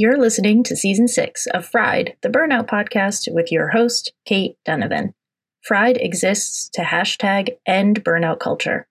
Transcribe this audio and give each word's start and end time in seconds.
You're 0.00 0.16
listening 0.16 0.62
to 0.62 0.76
season 0.76 1.08
six 1.08 1.48
of 1.48 1.66
Fried, 1.66 2.14
the 2.20 2.28
Burnout 2.28 2.68
Podcast, 2.68 3.34
with 3.34 3.50
your 3.50 3.70
host, 3.70 4.12
Kate 4.24 4.54
Donovan. 4.64 5.12
Fried 5.60 5.96
exists 5.96 6.68
to 6.74 6.82
hashtag 6.82 7.56
end 7.66 8.04
burnout 8.04 8.38
culture, 8.38 8.86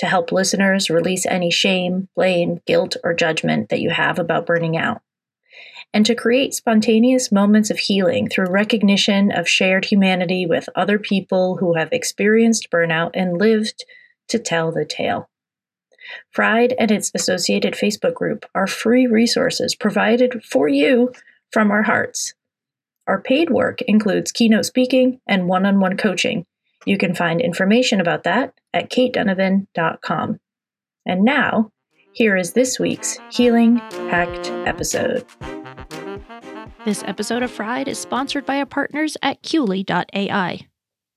to 0.00 0.04
help 0.04 0.32
listeners 0.32 0.90
release 0.90 1.24
any 1.24 1.50
shame, 1.50 2.10
blame, 2.14 2.60
guilt, 2.66 2.94
or 3.02 3.14
judgment 3.14 3.70
that 3.70 3.80
you 3.80 3.88
have 3.88 4.18
about 4.18 4.44
burning 4.44 4.76
out, 4.76 5.00
and 5.94 6.04
to 6.04 6.14
create 6.14 6.52
spontaneous 6.52 7.32
moments 7.32 7.70
of 7.70 7.78
healing 7.78 8.28
through 8.28 8.50
recognition 8.50 9.32
of 9.32 9.48
shared 9.48 9.86
humanity 9.86 10.44
with 10.44 10.68
other 10.76 10.98
people 10.98 11.56
who 11.56 11.72
have 11.72 11.88
experienced 11.90 12.70
burnout 12.70 13.12
and 13.14 13.38
lived 13.38 13.86
to 14.28 14.38
tell 14.38 14.70
the 14.70 14.84
tale. 14.84 15.30
Fried 16.30 16.74
and 16.78 16.90
its 16.90 17.10
associated 17.14 17.74
Facebook 17.74 18.14
group 18.14 18.46
are 18.54 18.66
free 18.66 19.06
resources 19.06 19.74
provided 19.74 20.42
for 20.44 20.68
you 20.68 21.12
from 21.50 21.70
our 21.70 21.82
hearts. 21.82 22.34
Our 23.06 23.20
paid 23.20 23.50
work 23.50 23.82
includes 23.82 24.32
keynote 24.32 24.66
speaking 24.66 25.20
and 25.26 25.48
one 25.48 25.66
on 25.66 25.80
one 25.80 25.96
coaching. 25.96 26.46
You 26.86 26.98
can 26.98 27.14
find 27.14 27.40
information 27.40 28.00
about 28.00 28.24
that 28.24 28.54
at 28.72 28.90
katedonovan.com. 28.90 30.40
And 31.06 31.24
now, 31.24 31.70
here 32.12 32.36
is 32.36 32.52
this 32.52 32.78
week's 32.78 33.18
Healing 33.30 33.76
Hacked 33.76 34.50
episode. 34.66 35.24
This 36.84 37.02
episode 37.06 37.42
of 37.42 37.50
Fried 37.50 37.88
is 37.88 37.98
sponsored 37.98 38.46
by 38.46 38.58
our 38.58 38.66
partners 38.66 39.16
at 39.22 39.42
Quli.ai. 39.42 40.66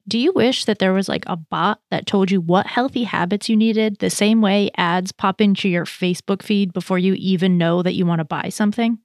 Do 0.08 0.18
you 0.18 0.32
wish 0.32 0.64
that 0.66 0.80
there 0.80 0.94
was 0.94 1.10
like 1.10 1.26
a 1.28 1.36
bot 1.36 1.82
that 1.92 2.06
told 2.06 2.32
you 2.32 2.40
what 2.40 2.66
healthy 2.66 3.04
habits 3.04 3.50
you 3.50 3.58
needed 3.58 3.98
the 3.98 4.10
same 4.10 4.42
way 4.42 4.72
ads 4.78 5.12
pop 5.12 5.42
into 5.42 5.68
your 5.68 5.84
Facebook 5.84 6.42
feed 6.42 6.72
before 6.72 6.98
you 6.98 7.14
even 7.16 7.58
know 7.58 7.84
that 7.84 7.94
you 7.94 8.06
want 8.06 8.20
to 8.20 8.26
buy 8.26 8.48
something? 8.48 9.00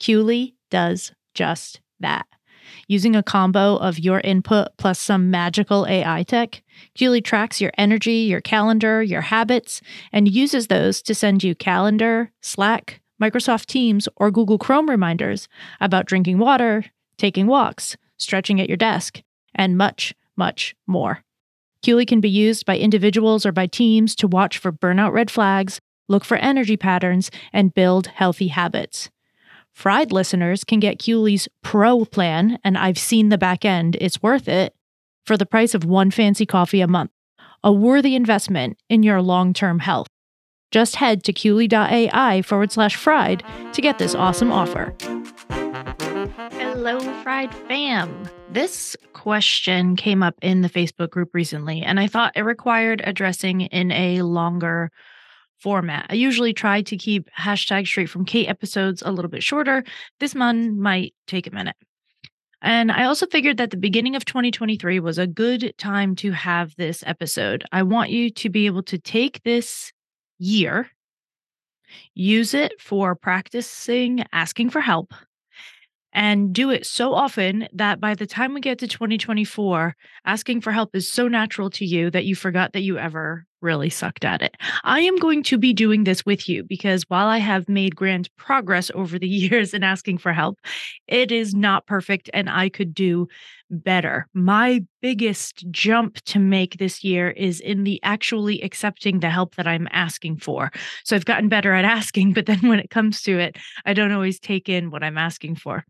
Quli 0.00 0.54
does 0.70 1.12
just 1.34 1.80
that. 2.00 2.26
Using 2.88 3.14
a 3.14 3.22
combo 3.22 3.76
of 3.76 3.98
your 3.98 4.20
input 4.20 4.68
plus 4.78 4.98
some 4.98 5.30
magical 5.30 5.86
AI 5.86 6.22
tech, 6.22 6.62
Quli 6.98 7.22
tracks 7.22 7.60
your 7.60 7.72
energy, 7.76 8.20
your 8.20 8.40
calendar, 8.40 9.02
your 9.02 9.20
habits, 9.20 9.82
and 10.12 10.32
uses 10.32 10.68
those 10.68 11.02
to 11.02 11.14
send 11.14 11.44
you 11.44 11.54
calendar, 11.54 12.32
Slack, 12.40 13.02
Microsoft 13.20 13.66
Teams, 13.66 14.08
or 14.16 14.30
Google 14.30 14.56
Chrome 14.56 14.88
reminders 14.88 15.46
about 15.78 16.06
drinking 16.06 16.38
water, 16.38 16.86
taking 17.18 17.46
walks, 17.46 17.98
stretching 18.16 18.60
at 18.60 18.68
your 18.68 18.78
desk, 18.78 19.22
and 19.54 19.76
much, 19.76 20.14
much 20.36 20.74
more. 20.86 21.22
Quli 21.84 22.06
can 22.06 22.20
be 22.20 22.28
used 22.28 22.66
by 22.66 22.76
individuals 22.76 23.46
or 23.46 23.52
by 23.52 23.66
teams 23.66 24.14
to 24.16 24.28
watch 24.28 24.58
for 24.58 24.70
burnout 24.70 25.12
red 25.12 25.30
flags, 25.30 25.80
look 26.08 26.24
for 26.24 26.36
energy 26.36 26.76
patterns, 26.76 27.30
and 27.52 27.74
build 27.74 28.08
healthy 28.08 28.48
habits. 28.48 29.10
Fried 29.72 30.12
listeners 30.12 30.64
can 30.64 30.80
get 30.80 30.98
Quli's 30.98 31.48
Pro 31.62 32.04
plan, 32.04 32.58
and 32.64 32.76
I've 32.76 32.98
seen 32.98 33.28
the 33.28 33.38
back 33.38 33.64
end, 33.64 33.96
it's 34.00 34.22
worth 34.22 34.48
it, 34.48 34.74
for 35.24 35.36
the 35.36 35.46
price 35.46 35.74
of 35.74 35.84
one 35.84 36.10
fancy 36.10 36.44
coffee 36.44 36.80
a 36.80 36.88
month. 36.88 37.12
A 37.62 37.72
worthy 37.72 38.14
investment 38.14 38.78
in 38.88 39.02
your 39.02 39.22
long 39.22 39.52
term 39.52 39.80
health. 39.80 40.08
Just 40.70 40.96
head 40.96 41.24
to 41.24 41.32
Quli.ai 41.32 42.42
forward 42.42 42.72
slash 42.72 42.96
fried 42.96 43.42
to 43.72 43.80
get 43.82 43.98
this 43.98 44.14
awesome 44.14 44.52
offer. 44.52 44.94
Hello, 46.52 47.00
Fried 47.22 47.54
fam. 47.66 48.28
This 48.52 48.96
question 49.12 49.94
came 49.94 50.24
up 50.24 50.34
in 50.42 50.62
the 50.62 50.68
Facebook 50.68 51.10
group 51.10 51.30
recently, 51.34 51.82
and 51.82 52.00
I 52.00 52.08
thought 52.08 52.36
it 52.36 52.42
required 52.42 53.00
addressing 53.04 53.60
in 53.60 53.92
a 53.92 54.22
longer 54.22 54.90
format. 55.60 56.06
I 56.10 56.14
usually 56.14 56.52
try 56.52 56.82
to 56.82 56.96
keep 56.96 57.28
hashtag 57.38 57.86
straight 57.86 58.10
from 58.10 58.24
Kate 58.24 58.48
episodes 58.48 59.02
a 59.02 59.12
little 59.12 59.30
bit 59.30 59.44
shorter. 59.44 59.84
This 60.18 60.34
one 60.34 60.80
might 60.80 61.14
take 61.28 61.46
a 61.46 61.54
minute. 61.54 61.76
And 62.60 62.90
I 62.90 63.04
also 63.04 63.26
figured 63.26 63.56
that 63.58 63.70
the 63.70 63.76
beginning 63.76 64.16
of 64.16 64.24
2023 64.24 64.98
was 64.98 65.18
a 65.18 65.28
good 65.28 65.72
time 65.78 66.16
to 66.16 66.32
have 66.32 66.74
this 66.76 67.04
episode. 67.06 67.64
I 67.70 67.84
want 67.84 68.10
you 68.10 68.30
to 68.30 68.48
be 68.48 68.66
able 68.66 68.82
to 68.84 68.98
take 68.98 69.42
this 69.44 69.92
year, 70.40 70.88
use 72.14 72.52
it 72.52 72.80
for 72.80 73.14
practicing 73.14 74.24
asking 74.32 74.70
for 74.70 74.80
help, 74.80 75.14
and 76.12 76.52
do 76.52 76.70
it 76.70 76.86
so 76.86 77.14
often 77.14 77.68
that 77.72 78.00
by 78.00 78.14
the 78.14 78.26
time 78.26 78.54
we 78.54 78.60
get 78.60 78.78
to 78.80 78.88
2024, 78.88 79.96
asking 80.24 80.60
for 80.60 80.72
help 80.72 80.94
is 80.94 81.10
so 81.10 81.28
natural 81.28 81.70
to 81.70 81.84
you 81.84 82.10
that 82.10 82.24
you 82.24 82.34
forgot 82.34 82.72
that 82.72 82.82
you 82.82 82.98
ever 82.98 83.46
really 83.60 83.90
sucked 83.90 84.24
at 84.24 84.42
it. 84.42 84.56
I 84.84 85.00
am 85.00 85.16
going 85.16 85.42
to 85.44 85.58
be 85.58 85.72
doing 85.72 86.04
this 86.04 86.24
with 86.24 86.48
you 86.48 86.64
because 86.64 87.04
while 87.08 87.26
I 87.26 87.38
have 87.38 87.68
made 87.68 87.96
grand 87.96 88.28
progress 88.36 88.90
over 88.94 89.18
the 89.18 89.28
years 89.28 89.74
in 89.74 89.82
asking 89.82 90.18
for 90.18 90.32
help, 90.32 90.58
it 91.06 91.32
is 91.32 91.54
not 91.54 91.86
perfect 91.86 92.30
and 92.32 92.48
I 92.48 92.68
could 92.68 92.94
do 92.94 93.28
better. 93.70 94.26
My 94.34 94.84
biggest 95.00 95.64
jump 95.70 96.16
to 96.24 96.38
make 96.38 96.78
this 96.78 97.04
year 97.04 97.30
is 97.30 97.60
in 97.60 97.84
the 97.84 98.00
actually 98.02 98.60
accepting 98.62 99.20
the 99.20 99.30
help 99.30 99.54
that 99.54 99.66
I'm 99.66 99.88
asking 99.92 100.38
for. 100.38 100.72
So 101.04 101.14
I've 101.14 101.24
gotten 101.24 101.48
better 101.48 101.72
at 101.72 101.84
asking, 102.00 102.32
but 102.32 102.46
then 102.46 102.60
when 102.62 102.80
it 102.80 102.90
comes 102.90 103.22
to 103.22 103.38
it, 103.38 103.56
I 103.84 103.94
don't 103.94 104.12
always 104.12 104.40
take 104.40 104.68
in 104.68 104.90
what 104.90 105.02
I'm 105.02 105.18
asking 105.18 105.56
for. 105.56 105.84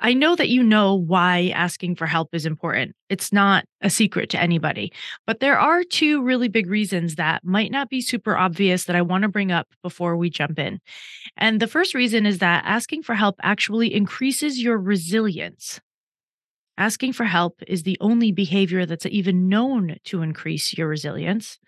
I 0.00 0.14
know 0.14 0.34
that 0.34 0.48
you 0.48 0.62
know 0.62 0.94
why 0.94 1.52
asking 1.54 1.96
for 1.96 2.06
help 2.06 2.34
is 2.34 2.46
important. 2.46 2.96
It's 3.10 3.32
not 3.32 3.66
a 3.82 3.90
secret 3.90 4.30
to 4.30 4.40
anybody, 4.40 4.92
but 5.26 5.40
there 5.40 5.58
are 5.58 5.84
two 5.84 6.22
really 6.22 6.48
big 6.48 6.68
reasons 6.68 7.16
that 7.16 7.44
might 7.44 7.70
not 7.70 7.90
be 7.90 8.00
super 8.00 8.36
obvious 8.36 8.84
that 8.84 8.96
I 8.96 9.02
want 9.02 9.22
to 9.22 9.28
bring 9.28 9.52
up 9.52 9.68
before 9.82 10.16
we 10.16 10.30
jump 10.30 10.58
in. 10.58 10.80
And 11.36 11.60
the 11.60 11.66
first 11.66 11.94
reason 11.94 12.24
is 12.24 12.38
that 12.38 12.64
asking 12.64 13.02
for 13.02 13.14
help 13.14 13.36
actually 13.42 13.94
increases 13.94 14.62
your 14.62 14.78
resilience. 14.78 15.80
Asking 16.78 17.12
for 17.12 17.24
help 17.24 17.62
is 17.66 17.82
the 17.82 17.98
only 18.00 18.32
behavior 18.32 18.86
that's 18.86 19.04
even 19.04 19.50
known 19.50 19.96
to 20.04 20.22
increase 20.22 20.76
your 20.78 20.88
resilience 20.88 21.58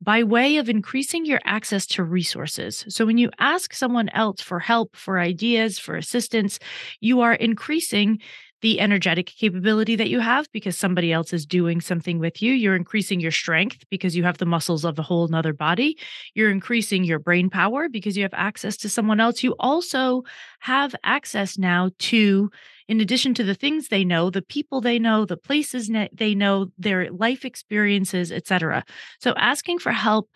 by 0.00 0.22
way 0.22 0.56
of 0.56 0.68
increasing 0.68 1.24
your 1.24 1.40
access 1.44 1.86
to 1.86 2.04
resources. 2.04 2.84
So, 2.88 3.06
when 3.06 3.18
you 3.18 3.30
ask 3.38 3.74
someone 3.74 4.08
else 4.10 4.40
for 4.40 4.60
help, 4.60 4.96
for 4.96 5.18
ideas, 5.18 5.78
for 5.78 5.96
assistance, 5.96 6.58
you 7.00 7.20
are 7.20 7.34
increasing 7.34 8.20
the 8.64 8.80
energetic 8.80 9.26
capability 9.26 9.94
that 9.94 10.08
you 10.08 10.20
have 10.20 10.50
because 10.50 10.78
somebody 10.78 11.12
else 11.12 11.34
is 11.34 11.44
doing 11.44 11.82
something 11.82 12.18
with 12.18 12.40
you. 12.40 12.52
You're 12.52 12.76
increasing 12.76 13.20
your 13.20 13.30
strength 13.30 13.84
because 13.90 14.16
you 14.16 14.24
have 14.24 14.38
the 14.38 14.46
muscles 14.46 14.86
of 14.86 14.98
a 14.98 15.02
whole 15.02 15.28
nother 15.28 15.52
body. 15.52 15.98
You're 16.32 16.50
increasing 16.50 17.04
your 17.04 17.18
brain 17.18 17.50
power 17.50 17.90
because 17.90 18.16
you 18.16 18.22
have 18.22 18.32
access 18.32 18.78
to 18.78 18.88
someone 18.88 19.20
else. 19.20 19.42
You 19.42 19.54
also 19.60 20.22
have 20.60 20.94
access 21.04 21.58
now 21.58 21.90
to 21.98 22.50
in 22.88 23.00
addition 23.00 23.34
to 23.34 23.44
the 23.44 23.54
things 23.54 23.88
they 23.88 24.04
know, 24.04 24.30
the 24.30 24.42
people 24.42 24.80
they 24.80 24.98
know, 24.98 25.24
the 25.24 25.36
places 25.36 25.90
they 26.12 26.34
know, 26.34 26.66
their 26.78 27.10
life 27.10 27.44
experiences, 27.44 28.30
etc. 28.30 28.84
So 29.20 29.34
asking 29.36 29.78
for 29.78 29.92
help 29.92 30.28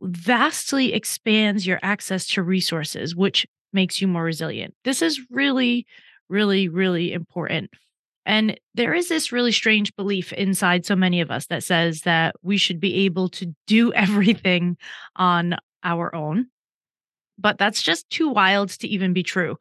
vastly 0.00 0.92
expands 0.92 1.66
your 1.66 1.78
access 1.82 2.26
to 2.26 2.42
resources, 2.42 3.14
which 3.14 3.46
makes 3.72 4.00
you 4.00 4.08
more 4.08 4.24
resilient. 4.24 4.74
This 4.84 5.02
is 5.02 5.20
really, 5.30 5.86
really, 6.28 6.68
really 6.68 7.12
important. 7.12 7.70
And 8.24 8.58
there 8.74 8.94
is 8.94 9.08
this 9.08 9.32
really 9.32 9.52
strange 9.52 9.94
belief 9.96 10.32
inside 10.32 10.86
so 10.86 10.94
many 10.94 11.20
of 11.20 11.30
us 11.30 11.46
that 11.46 11.64
says 11.64 12.02
that 12.02 12.36
we 12.42 12.56
should 12.56 12.80
be 12.80 13.04
able 13.04 13.28
to 13.30 13.54
do 13.66 13.92
everything 13.94 14.76
on 15.16 15.56
our 15.82 16.14
own. 16.14 16.46
But 17.38 17.58
that's 17.58 17.82
just 17.82 18.08
too 18.08 18.28
wild 18.28 18.70
to 18.70 18.88
even 18.88 19.12
be 19.12 19.22
true. 19.22 19.56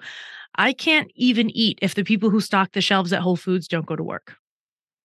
I 0.56 0.74
can't 0.74 1.12
even 1.16 1.50
eat 1.50 1.80
if 1.82 1.96
the 1.96 2.04
people 2.04 2.30
who 2.30 2.42
stock 2.42 2.72
the 2.72 2.82
shelves 2.82 3.14
at 3.14 3.22
Whole 3.22 3.36
Foods 3.36 3.68
don't 3.68 3.86
go 3.86 3.96
to 3.96 4.04
work. 4.04 4.36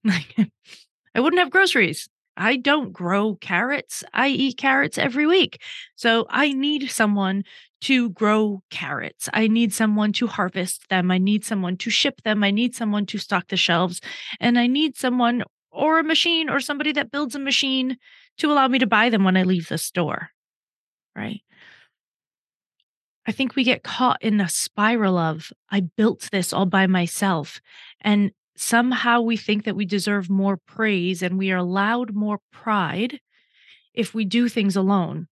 I 0.06 1.20
wouldn't 1.20 1.40
have 1.40 1.50
groceries. 1.50 2.08
I 2.36 2.56
don't 2.56 2.92
grow 2.92 3.36
carrots. 3.36 4.04
I 4.12 4.28
eat 4.28 4.58
carrots 4.58 4.98
every 4.98 5.26
week. 5.26 5.62
So 5.94 6.26
I 6.28 6.52
need 6.52 6.90
someone 6.90 7.44
to 7.82 8.10
grow 8.10 8.62
carrots. 8.70 9.28
I 9.32 9.46
need 9.46 9.72
someone 9.72 10.12
to 10.14 10.26
harvest 10.26 10.88
them. 10.90 11.10
I 11.10 11.18
need 11.18 11.44
someone 11.44 11.76
to 11.78 11.90
ship 11.90 12.22
them. 12.22 12.44
I 12.44 12.50
need 12.50 12.74
someone 12.74 13.06
to 13.06 13.18
stock 13.18 13.48
the 13.48 13.56
shelves. 13.56 14.00
And 14.40 14.58
I 14.58 14.66
need 14.66 14.96
someone 14.96 15.44
or 15.70 15.98
a 15.98 16.04
machine 16.04 16.50
or 16.50 16.60
somebody 16.60 16.92
that 16.92 17.10
builds 17.10 17.34
a 17.34 17.38
machine 17.38 17.96
to 18.38 18.50
allow 18.50 18.68
me 18.68 18.78
to 18.78 18.86
buy 18.86 19.08
them 19.08 19.24
when 19.24 19.36
I 19.36 19.42
leave 19.42 19.68
the 19.68 19.78
store. 19.78 20.30
Right. 21.14 21.40
I 23.26 23.32
think 23.32 23.56
we 23.56 23.64
get 23.64 23.82
caught 23.82 24.22
in 24.22 24.40
a 24.40 24.48
spiral 24.48 25.18
of, 25.18 25.52
I 25.70 25.80
built 25.80 26.28
this 26.30 26.52
all 26.52 26.66
by 26.66 26.86
myself. 26.86 27.60
And 28.00 28.30
somehow 28.56 29.20
we 29.20 29.36
think 29.36 29.64
that 29.64 29.76
we 29.76 29.84
deserve 29.84 30.30
more 30.30 30.56
praise 30.56 31.22
and 31.22 31.36
we 31.36 31.50
are 31.50 31.58
allowed 31.58 32.14
more 32.14 32.38
pride 32.52 33.20
if 33.94 34.14
we 34.14 34.24
do 34.24 34.48
things 34.48 34.76
alone. 34.76 35.26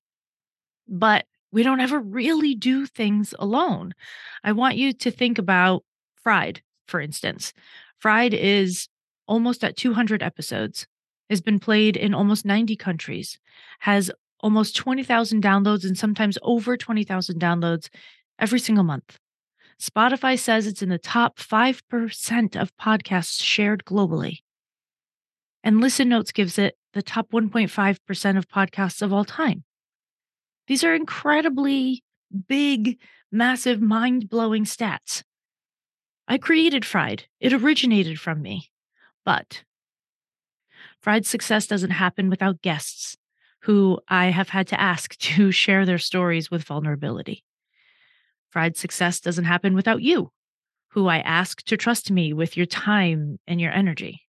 But 0.88 1.26
we 1.52 1.62
don't 1.62 1.80
ever 1.80 2.00
really 2.00 2.54
do 2.54 2.84
things 2.84 3.32
alone. 3.38 3.94
I 4.42 4.52
want 4.52 4.76
you 4.76 4.92
to 4.92 5.10
think 5.10 5.38
about 5.38 5.84
Fried, 6.22 6.62
for 6.88 7.00
instance. 7.00 7.52
Fried 7.98 8.34
is 8.34 8.88
almost 9.28 9.62
at 9.62 9.76
200 9.76 10.22
episodes, 10.22 10.86
has 11.30 11.40
been 11.40 11.60
played 11.60 11.96
in 11.96 12.12
almost 12.12 12.44
90 12.44 12.76
countries, 12.76 13.38
has 13.80 14.10
almost 14.44 14.76
20,000 14.76 15.42
downloads 15.42 15.84
and 15.84 15.96
sometimes 15.96 16.36
over 16.42 16.76
20,000 16.76 17.40
downloads 17.40 17.88
every 18.38 18.58
single 18.58 18.84
month. 18.84 19.18
Spotify 19.80 20.38
says 20.38 20.66
it's 20.66 20.82
in 20.82 20.90
the 20.90 20.98
top 20.98 21.38
5% 21.38 22.60
of 22.60 22.76
podcasts 22.76 23.42
shared 23.42 23.86
globally. 23.86 24.40
And 25.62 25.80
Listen 25.80 26.10
Notes 26.10 26.30
gives 26.30 26.58
it 26.58 26.76
the 26.92 27.02
top 27.02 27.30
1.5% 27.30 28.36
of 28.36 28.46
podcasts 28.46 29.00
of 29.00 29.14
all 29.14 29.24
time. 29.24 29.64
These 30.66 30.84
are 30.84 30.94
incredibly 30.94 32.04
big, 32.46 32.98
massive, 33.32 33.80
mind 33.80 34.28
blowing 34.28 34.64
stats. 34.64 35.22
I 36.28 36.36
created 36.36 36.84
Fried, 36.84 37.24
it 37.40 37.54
originated 37.54 38.20
from 38.20 38.42
me. 38.42 38.68
But 39.24 39.64
Fried's 41.00 41.30
success 41.30 41.66
doesn't 41.66 41.92
happen 41.92 42.28
without 42.28 42.60
guests 42.60 43.16
who 43.64 43.98
I 44.08 44.26
have 44.26 44.50
had 44.50 44.66
to 44.68 44.80
ask 44.80 45.16
to 45.18 45.50
share 45.50 45.86
their 45.86 45.98
stories 45.98 46.50
with 46.50 46.64
vulnerability. 46.64 47.44
Fried 48.50 48.76
success 48.76 49.20
doesn't 49.20 49.44
happen 49.44 49.74
without 49.74 50.02
you, 50.02 50.30
who 50.90 51.08
I 51.08 51.18
ask 51.18 51.62
to 51.64 51.76
trust 51.76 52.10
me 52.10 52.32
with 52.32 52.56
your 52.56 52.66
time 52.66 53.38
and 53.46 53.60
your 53.60 53.72
energy. 53.72 54.22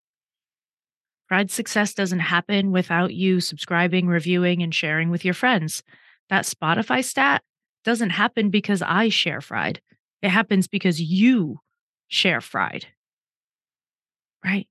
Fried 1.27 1.51
success 1.51 1.93
doesn't 1.93 2.19
happen 2.19 2.71
without 2.71 3.13
you 3.13 3.39
subscribing, 3.39 4.07
reviewing, 4.07 4.63
and 4.63 4.73
sharing 4.73 5.09
with 5.09 5.25
your 5.25 5.33
friends. 5.33 5.83
That 6.29 6.45
Spotify 6.45 7.03
stat 7.03 7.43
doesn't 7.83 8.11
happen 8.11 8.49
because 8.49 8.81
I 8.81 9.09
share 9.09 9.41
Fried. 9.41 9.81
It 10.21 10.29
happens 10.29 10.67
because 10.67 11.01
you 11.01 11.59
share 12.07 12.41
Fried. 12.41 12.87
Right? 14.43 14.67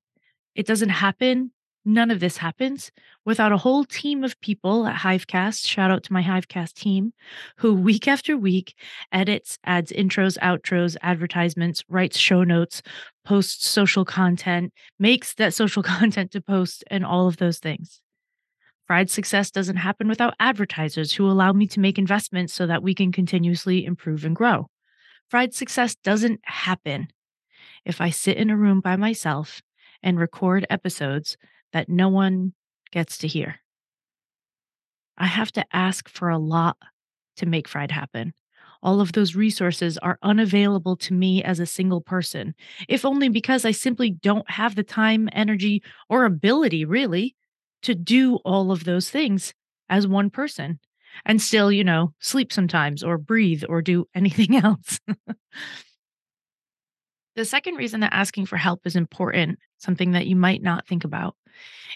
It 0.55 0.67
doesn't 0.67 0.89
happen 0.89 1.51
None 1.87 2.11
of 2.11 2.21
this 2.21 2.39
happens 2.39 2.91
without 3.27 3.53
a 3.53 3.59
whole 3.59 3.85
team 3.85 4.25
of 4.25 4.41
people 4.41 4.87
at 4.87 4.97
Hivecast. 4.97 5.67
Shout 5.67 5.91
out 5.91 6.03
to 6.05 6.13
my 6.15 6.23
Hivecast 6.23 6.73
team 6.75 7.13
who 7.59 7.75
week 7.89 8.09
after 8.09 8.39
week 8.39 8.75
edits, 9.13 9.59
adds 9.65 9.93
intros, 9.93 10.39
outros, 10.39 10.97
advertisements, 11.03 11.85
writes 11.89 12.17
show 12.17 12.43
notes, 12.43 12.81
posts 13.25 13.69
social 13.69 14.05
content, 14.05 14.73
makes 14.99 15.35
that 15.35 15.53
social 15.53 15.83
content 15.95 16.31
to 16.33 16.41
post, 16.41 16.85
and 16.91 17.05
all 17.05 17.29
of 17.29 17.37
those 17.37 17.59
things. 17.59 18.01
Fried 18.87 19.11
success 19.11 19.51
doesn't 19.51 19.77
happen 19.77 20.09
without 20.09 20.35
advertisers 20.41 21.13
who 21.13 21.27
allow 21.27 21.53
me 21.53 21.67
to 21.69 21.81
make 21.81 21.99
investments 21.99 22.53
so 22.53 22.67
that 22.67 22.83
we 22.83 22.95
can 22.95 23.13
continuously 23.13 23.85
improve 23.85 24.25
and 24.25 24.37
grow. 24.37 24.69
Fried 25.31 25.55
success 25.55 25.95
doesn't 25.95 26.41
happen 26.45 27.09
if 27.85 28.01
I 28.01 28.11
sit 28.11 28.37
in 28.37 28.51
a 28.51 28.57
room 28.57 28.81
by 28.81 28.97
myself 28.97 29.63
and 30.03 30.19
record 30.19 30.67
episodes 30.69 31.37
that 31.75 31.89
no 31.89 32.09
one 32.09 32.55
gets 32.93 33.19
to 33.19 33.29
hear. 33.29 33.57
I 35.19 35.27
have 35.27 35.53
to 35.53 35.67
ask 35.73 36.09
for 36.09 36.31
a 36.31 36.39
lot 36.39 36.79
to 37.37 37.47
make 37.47 37.69
Fried 37.69 37.91
happen. 37.91 38.33
All 38.83 39.01
of 39.01 39.13
those 39.13 39.35
resources 39.35 39.99
are 39.99 40.19
unavailable 40.23 40.97
to 40.99 41.15
me 41.15 41.43
as 41.43 41.59
a 41.59 41.67
single 41.67 42.01
person, 42.01 42.55
if 42.89 43.05
only 43.05 43.29
because 43.29 43.65
I 43.65 43.73
simply 43.73 44.11
don't 44.11 44.49
have 44.51 44.77
the 44.77 44.83
time, 44.85 45.29
energy, 45.33 45.83
or 46.09 46.25
ability, 46.25 46.85
really, 46.85 47.35
to 47.83 47.95
do 47.95 48.37
all 48.45 48.71
of 48.71 48.85
those 48.85 49.11
things 49.11 49.53
as 49.89 50.07
one 50.07 50.31
person 50.31 50.79
and 51.25 51.43
still, 51.43 51.73
you 51.73 51.83
know, 51.83 52.13
sleep 52.21 52.53
sometimes 52.53 53.03
or 53.03 53.19
breathe 53.19 53.65
or 53.69 53.83
do 53.83 54.07
anything 54.15 54.57
else. 54.57 55.01
the 57.35 57.45
second 57.45 57.75
reason 57.75 58.01
that 58.01 58.15
asking 58.15 58.47
for 58.47 58.59
help 58.59 58.87
is 58.87 58.95
important, 58.97 59.59
something 59.79 60.13
that 60.13 60.27
you 60.27 60.37
might 60.37 60.63
not 60.63 60.87
think 60.87 61.05
about, 61.05 61.35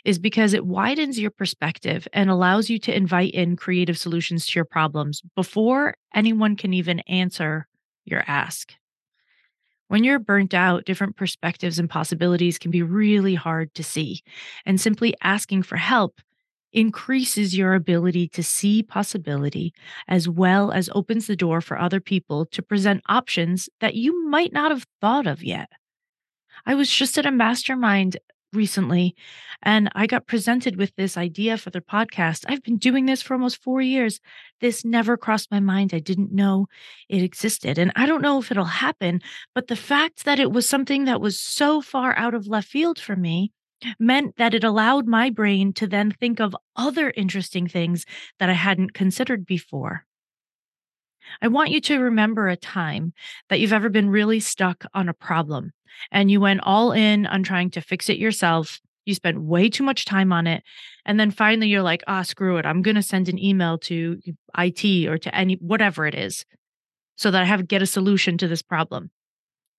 is 0.05 0.19
because 0.19 0.55
it 0.55 0.67
widens 0.67 1.19
your 1.19 1.31
perspective 1.31 2.07
and 2.13 2.31
allows 2.31 2.71
you 2.71 2.79
to 2.81 2.97
invite 2.97 3.33
in 3.33 3.57
creative 3.57 3.99
solutions 3.99 4.47
to 4.47 4.57
your 4.57 4.65
problems 4.65 5.23
before 5.35 5.95
anyone 6.15 6.57
can 6.57 6.73
even 6.73 7.01
answer 7.01 7.67
your 8.05 8.25
ask. 8.27 8.73
When 9.89 10.05
you're 10.05 10.19
burnt 10.19 10.53
out, 10.53 10.85
different 10.85 11.17
perspectives 11.17 11.79
and 11.79 11.89
possibilities 11.89 12.59
can 12.59 12.71
be 12.71 12.83
really 12.83 13.35
hard 13.35 13.73
to 13.75 13.83
see. 13.83 14.23
And 14.67 14.81
simply 14.81 15.15
asking 15.23 15.63
for 15.63 15.77
help 15.77 16.21
increases 16.73 17.57
your 17.57 17.75
ability 17.75 18.29
to 18.29 18.43
see 18.43 18.83
possibility 18.83 19.73
as 20.07 20.29
well 20.29 20.71
as 20.71 20.91
opens 20.95 21.27
the 21.27 21.37
door 21.37 21.63
for 21.63 21.79
other 21.79 22.01
people 22.01 22.45
to 22.47 22.63
present 22.63 23.03
options 23.09 23.71
that 23.81 23.95
you 23.95 24.29
might 24.29 24.53
not 24.53 24.71
have 24.71 24.87
thought 25.01 25.27
of 25.27 25.43
yet. 25.43 25.71
I 26.67 26.75
was 26.75 26.91
just 26.91 27.17
at 27.17 27.25
a 27.25 27.31
mastermind 27.31 28.19
recently 28.53 29.15
and 29.63 29.91
I 29.95 30.07
got 30.07 30.27
presented 30.27 30.77
with 30.77 30.95
this 30.97 31.17
idea 31.17 31.59
for 31.59 31.71
the 31.71 31.81
podcast. 31.81 32.45
I've 32.49 32.63
been 32.63 32.79
doing 32.79 33.07
this 33.07 33.23
for 33.23 33.35
almost 33.35 33.63
four 33.63 33.81
years. 33.81 34.21
This 34.61 34.85
never 34.85 35.17
crossed 35.17 35.51
my 35.51 35.61
mind. 35.61 35.93
I 35.93 35.99
didn't 35.99 36.33
know 36.33 36.67
it 37.09 37.23
existed. 37.23 37.79
And 37.79 37.93
I 37.97 38.07
don't 38.07 38.23
know 38.23 38.39
if 38.39 38.51
it'll 38.51 38.65
happen, 38.65 39.21
but 39.55 39.67
the 39.67 39.77
fact 39.77 40.25
that 40.25 40.41
it 40.41 40.53
was 40.53 40.69
something 40.69 41.05
that 41.05 41.21
was 41.21 41.39
so 41.39 41.81
far 41.81 42.17
out 42.17 42.35
of 42.35 42.47
left 42.47 42.69
field 42.69 42.99
for 42.99 43.17
me 43.17 43.53
meant 43.99 44.37
that 44.37 44.55
it 44.55 44.65
allowed 44.65 45.07
my 45.07 45.31
brain 45.31 45.73
to 45.73 45.87
then 45.87 46.11
think 46.11 46.41
of 46.41 46.57
other 46.77 47.13
interesting 47.17 47.69
things 47.69 48.05
that 48.39 48.51
I 48.51 48.55
hadn't 48.55 48.95
considered 48.95 49.47
before. 49.47 50.05
I 51.43 51.49
want 51.49 51.71
you 51.71 51.81
to 51.83 52.01
remember 52.01 52.49
a 52.49 52.57
time 52.57 53.13
that 53.49 53.61
you've 53.61 53.73
ever 53.73 53.89
been 53.89 54.11
really 54.11 54.41
stuck 54.41 54.85
on 54.95 55.09
a 55.09 55.15
problem 55.15 55.73
and 56.11 56.31
you 56.31 56.41
went 56.41 56.61
all 56.63 56.93
in 56.93 57.27
on 57.27 57.43
trying 57.43 57.71
to 57.71 57.81
fix 57.81 58.09
it 58.09 58.19
yourself. 58.19 58.81
You 59.05 59.15
spent 59.15 59.41
way 59.41 59.71
too 59.71 59.85
much 59.85 60.05
time 60.05 60.33
on 60.33 60.47
it. 60.47 60.63
And 61.07 61.19
then 61.19 61.31
finally 61.31 61.69
you're 61.69 61.83
like, 61.83 62.03
ah, 62.07 62.21
oh, 62.21 62.23
screw 62.23 62.59
it. 62.59 62.67
I'm 62.67 62.83
going 62.83 62.97
to 62.97 63.03
send 63.03 63.29
an 63.29 63.43
email 63.43 63.79
to 63.79 64.21
IT 64.57 65.09
or 65.09 65.19
to 65.19 65.35
any, 65.35 65.55
whatever 65.55 66.07
it 66.07 66.15
is, 66.15 66.45
so 67.17 67.31
that 67.31 67.43
I 67.43 67.47
have 67.47 67.67
get 67.69 67.83
a 67.83 67.87
solution 67.87 68.37
to 68.39 68.49
this 68.49 68.63
problem. 68.63 69.11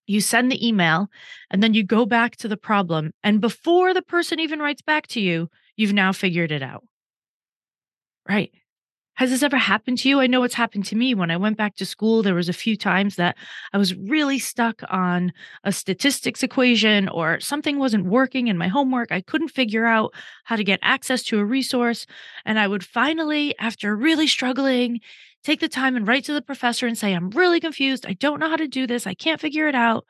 You 0.07 0.21
send 0.21 0.51
the 0.51 0.67
email 0.67 1.09
and 1.51 1.61
then 1.61 1.75
you 1.75 1.83
go 1.83 2.05
back 2.07 2.35
to 2.37 2.47
the 2.47 2.57
problem. 2.57 3.11
And 3.23 3.39
before 3.39 3.93
the 3.93 4.01
person 4.01 4.39
even 4.39 4.59
writes 4.59 4.81
back 4.81 5.05
to 5.07 5.21
you, 5.21 5.49
you've 5.77 5.93
now 5.93 6.11
figured 6.11 6.51
it 6.51 6.63
out. 6.63 6.83
Right. 8.27 8.51
Has 9.19 9.31
this 9.31 9.43
ever 9.43 9.57
happened 9.57 9.97
to 9.97 10.07
you? 10.07 10.21
I 10.21 10.27
know 10.27 10.43
it's 10.43 10.53
happened 10.53 10.85
to 10.85 10.95
me. 10.95 11.13
When 11.13 11.29
I 11.29 11.35
went 11.35 11.57
back 11.57 11.75
to 11.75 11.85
school, 11.85 12.23
there 12.23 12.35
was 12.35 12.47
a 12.47 12.53
few 12.53 12.77
times 12.77 13.17
that 13.17 13.35
I 13.73 13.77
was 13.77 13.93
really 13.93 14.39
stuck 14.39 14.81
on 14.89 15.33
a 15.65 15.73
statistics 15.73 16.41
equation 16.41 17.09
or 17.09 17.41
something 17.41 17.79
wasn't 17.79 18.05
working 18.05 18.47
in 18.47 18.57
my 18.57 18.69
homework. 18.69 19.11
I 19.11 19.19
couldn't 19.19 19.49
figure 19.49 19.85
out 19.85 20.13
how 20.45 20.55
to 20.55 20.63
get 20.63 20.79
access 20.81 21.21
to 21.23 21.39
a 21.39 21.43
resource. 21.43 22.05
And 22.45 22.57
I 22.57 22.69
would 22.69 22.81
finally, 22.81 23.53
after 23.59 23.93
really 23.93 24.25
struggling, 24.25 25.01
take 25.43 25.59
the 25.59 25.67
time 25.67 25.97
and 25.97 26.07
write 26.07 26.23
to 26.23 26.33
the 26.33 26.41
professor 26.41 26.87
and 26.87 26.97
say, 26.97 27.13
I'm 27.13 27.29
really 27.31 27.59
confused. 27.59 28.05
I 28.05 28.13
don't 28.13 28.39
know 28.39 28.49
how 28.49 28.55
to 28.55 28.69
do 28.69 28.87
this. 28.87 29.05
I 29.05 29.15
can't 29.15 29.41
figure 29.41 29.67
it 29.67 29.75
out. 29.75 30.05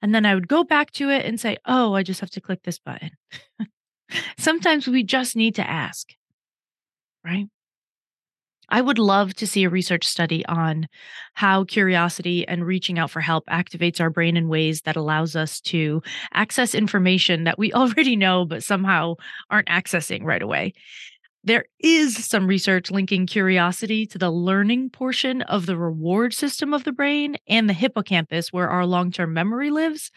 And 0.00 0.14
then 0.14 0.24
I 0.24 0.36
would 0.36 0.46
go 0.46 0.62
back 0.62 0.92
to 0.92 1.10
it 1.10 1.26
and 1.26 1.40
say, 1.40 1.56
Oh, 1.66 1.94
I 1.94 2.04
just 2.04 2.20
have 2.20 2.30
to 2.30 2.40
click 2.40 2.62
this 2.62 2.78
button. 2.78 3.10
Sometimes 4.38 4.86
we 4.86 5.02
just 5.02 5.34
need 5.34 5.56
to 5.56 5.68
ask, 5.68 6.14
right? 7.24 7.48
I 8.68 8.80
would 8.80 8.98
love 8.98 9.34
to 9.34 9.46
see 9.46 9.64
a 9.64 9.70
research 9.70 10.06
study 10.06 10.44
on 10.46 10.88
how 11.34 11.64
curiosity 11.64 12.46
and 12.48 12.66
reaching 12.66 12.98
out 12.98 13.10
for 13.10 13.20
help 13.20 13.46
activates 13.46 14.00
our 14.00 14.10
brain 14.10 14.36
in 14.36 14.48
ways 14.48 14.82
that 14.82 14.96
allows 14.96 15.36
us 15.36 15.60
to 15.62 16.02
access 16.32 16.74
information 16.74 17.44
that 17.44 17.58
we 17.58 17.72
already 17.74 18.16
know, 18.16 18.44
but 18.44 18.64
somehow 18.64 19.14
aren't 19.50 19.68
accessing 19.68 20.24
right 20.24 20.42
away. 20.42 20.72
There 21.44 21.66
is 21.78 22.26
some 22.26 22.48
research 22.48 22.90
linking 22.90 23.26
curiosity 23.26 24.04
to 24.06 24.18
the 24.18 24.32
learning 24.32 24.90
portion 24.90 25.42
of 25.42 25.66
the 25.66 25.76
reward 25.76 26.34
system 26.34 26.74
of 26.74 26.82
the 26.82 26.90
brain 26.90 27.36
and 27.48 27.68
the 27.68 27.72
hippocampus, 27.72 28.52
where 28.52 28.68
our 28.68 28.84
long 28.84 29.12
term 29.12 29.32
memory 29.32 29.70
lives. 29.70 30.10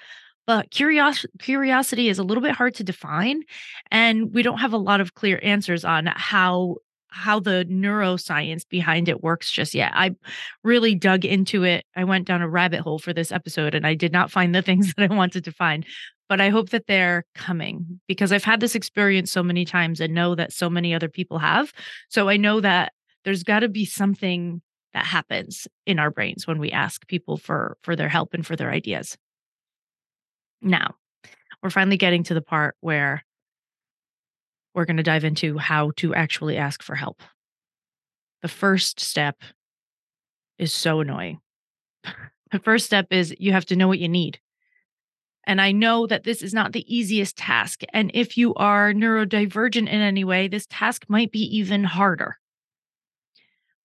But 0.48 0.72
curios- 0.72 1.28
curiosity 1.38 2.10
is 2.10 2.18
a 2.18 2.24
little 2.24 2.42
bit 2.42 2.56
hard 2.56 2.74
to 2.76 2.84
define, 2.84 3.44
and 3.92 4.34
we 4.34 4.42
don't 4.42 4.58
have 4.58 4.74
a 4.74 4.78
lot 4.78 5.02
of 5.02 5.14
clear 5.14 5.40
answers 5.44 5.86
on 5.86 6.08
how 6.08 6.78
how 7.12 7.40
the 7.40 7.66
neuroscience 7.70 8.68
behind 8.68 9.10
it 9.10 9.24
works 9.24 9.52
just 9.52 9.74
yet. 9.74 9.92
I 9.96 10.16
really 10.64 10.96
dug 10.96 11.26
into 11.26 11.64
it. 11.64 11.86
I 11.96 12.04
went 12.04 12.28
down 12.28 12.42
a 12.42 12.50
rabbit 12.50 12.82
hole 12.82 13.00
for 13.00 13.14
this 13.14 13.32
episode 13.32 13.76
and 13.76 13.86
I 13.86 13.96
did 13.96 14.12
not 14.12 14.32
find 14.32 14.54
the 14.54 14.62
things 14.70 14.94
that 14.94 15.12
I 15.12 15.16
wanted 15.16 15.44
to 15.46 15.52
find. 15.52 15.86
But 16.28 16.40
I 16.40 16.50
hope 16.50 16.70
that 16.70 16.86
they're 16.86 17.26
coming 17.34 18.00
because 18.08 18.32
I've 18.32 18.44
had 18.44 18.60
this 18.60 18.76
experience 18.76 19.32
so 19.32 19.42
many 19.42 19.66
times 19.66 20.00
and 20.00 20.14
know 20.14 20.36
that 20.36 20.54
so 20.54 20.70
many 20.70 20.94
other 20.94 21.10
people 21.10 21.40
have. 21.40 21.74
So 22.10 22.30
I 22.30 22.38
know 22.38 22.62
that 22.62 22.94
there's 23.26 23.44
got 23.44 23.62
to 23.62 23.70
be 23.70 23.86
something 23.86 24.62
that 24.94 25.06
happens 25.06 25.68
in 25.88 25.98
our 25.98 26.12
brains 26.12 26.46
when 26.46 26.60
we 26.60 26.72
ask 26.72 27.08
people 27.08 27.38
for 27.38 27.78
for 27.82 27.96
their 27.96 28.10
help 28.10 28.34
and 28.34 28.46
for 28.46 28.56
their 28.56 28.72
ideas. 28.72 29.18
Now, 30.62 30.96
we're 31.64 31.70
finally 31.70 31.98
getting 31.98 32.24
to 32.24 32.34
the 32.34 32.42
part 32.42 32.76
where 32.80 33.24
we're 34.74 34.86
going 34.86 34.98
to 34.98 35.04
dive 35.04 35.24
into 35.24 35.58
how 35.58 35.92
to 35.98 36.14
actually 36.14 36.58
ask 36.58 36.84
for 36.84 36.96
help. 36.96 37.22
The 38.42 38.48
first 38.48 39.00
step 39.00 39.42
is 40.58 40.74
so 40.74 41.02
annoying. 41.02 41.40
the 42.52 42.60
first 42.60 42.86
step 42.86 43.08
is 43.12 43.36
you 43.40 43.52
have 43.52 43.66
to 43.66 43.76
know 43.76 43.88
what 43.88 44.00
you 44.00 44.10
need. 44.10 44.40
And 45.48 45.60
I 45.60 45.72
know 45.72 46.06
that 46.06 46.24
this 46.24 46.42
is 46.42 46.54
not 46.54 46.74
the 46.74 46.96
easiest 46.96 47.38
task. 47.38 47.82
And 47.92 48.12
if 48.14 48.38
you 48.38 48.54
are 48.56 48.94
neurodivergent 48.94 49.78
in 49.78 49.88
any 49.88 50.24
way, 50.24 50.48
this 50.48 50.68
task 50.70 51.06
might 51.08 51.32
be 51.32 51.40
even 51.58 51.84
harder. 51.84 52.38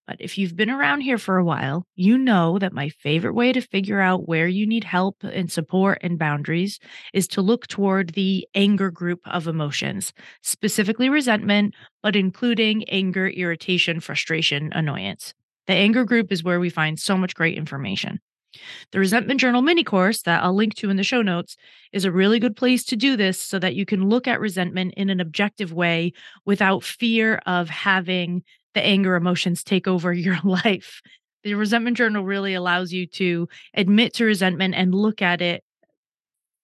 But 0.07 0.17
if 0.21 0.37
you've 0.37 0.57
been 0.57 0.71
around 0.71 1.01
here 1.01 1.17
for 1.17 1.39
a 1.39 1.45
while, 1.45 1.87
you 1.95 2.19
know 2.19 2.59
that 2.59 2.75
my 2.75 2.91
favorite 2.91 3.35
way 3.35 3.53
to 3.53 3.61
figure 3.63 4.01
out 4.01 4.29
where 4.29 4.47
you 4.47 4.67
need 4.67 4.85
help 4.85 5.17
and 5.23 5.51
support 5.51 5.99
and 6.03 6.19
boundaries 6.19 6.79
is 7.15 7.27
to 7.29 7.43
look 7.43 7.67
toward 7.67 8.11
the 8.11 8.47
anger 8.55 8.91
group 8.91 9.21
of 9.25 9.49
emotions, 9.49 10.13
specifically 10.43 11.09
resentment, 11.09 11.75
but 12.03 12.17
including 12.17 12.85
anger, 12.91 13.29
irritation, 13.29 13.99
frustration, 14.01 14.71
annoyance. 14.75 15.33
The 15.67 15.73
anger 15.73 16.05
group 16.05 16.31
is 16.31 16.45
where 16.45 16.61
we 16.61 16.69
find 16.69 17.01
so 17.01 17.17
much 17.17 17.35
great 17.35 17.57
information. 17.57 18.21
The 18.93 18.99
Resentment 18.99 19.41
Journal 19.41 19.63
mini 19.63 19.83
course 19.85 20.23
that 20.23 20.43
I'll 20.43 20.55
link 20.55 20.75
to 20.77 20.91
in 20.91 20.97
the 20.97 21.03
show 21.03 21.23
notes 21.23 21.57
is 21.93 22.05
a 22.05 22.13
really 22.13 22.39
good 22.39 22.57
place 22.57 22.85
to 22.85 22.97
do 22.97 23.17
this 23.17 23.41
so 23.41 23.59
that 23.59 23.75
you 23.75 23.85
can 23.85 24.09
look 24.09 24.29
at 24.29 24.39
resentment 24.39 24.95
in 24.97 25.11
an 25.11 25.21
objective 25.21 25.73
way 25.73 26.13
without 26.45 26.85
fear 26.85 27.41
of 27.47 27.69
having 27.69 28.45
the 28.75 28.85
anger 28.85 29.15
emotions 29.17 29.63
take 29.63 29.87
over 29.87 30.13
your 30.13 30.39
life. 30.45 31.01
The 31.43 31.55
Resentment 31.55 31.97
Journal 31.97 32.25
really 32.25 32.55
allows 32.55 32.93
you 32.93 33.07
to 33.09 33.49
admit 33.75 34.15
to 34.15 34.25
resentment 34.25 34.75
and 34.75 34.95
look 34.95 35.21
at 35.21 35.43
it 35.43 35.63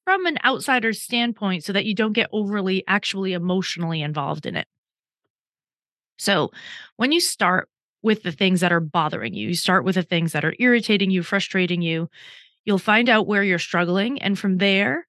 from 0.05 0.25
an 0.27 0.39
outsider's 0.45 1.03
standpoint 1.03 1.65
so 1.65 1.73
that 1.73 1.85
you 1.85 1.95
don't 1.95 2.15
get 2.15 2.31
overly 2.33 2.83
actually 2.89 3.35
emotionally 3.35 4.01
involved 4.01 4.47
in 4.47 4.57
it. 4.57 4.67
So, 6.19 6.51
when 6.97 7.13
you 7.13 7.21
start 7.21 7.69
with 8.03 8.23
the 8.23 8.33
things 8.33 8.61
that 8.61 8.73
are 8.73 8.81
bothering 8.81 9.35
you. 9.35 9.49
You 9.49 9.55
start 9.55 9.85
with 9.85 9.95
the 9.95 10.03
things 10.03 10.33
that 10.33 10.45
are 10.45 10.55
irritating 10.59 11.11
you, 11.11 11.23
frustrating 11.23 11.83
you. 11.83 12.09
You'll 12.65 12.79
find 12.79 13.09
out 13.09 13.27
where 13.27 13.43
you're 13.43 13.59
struggling. 13.59 14.21
And 14.23 14.39
from 14.39 14.59
there, 14.59 15.07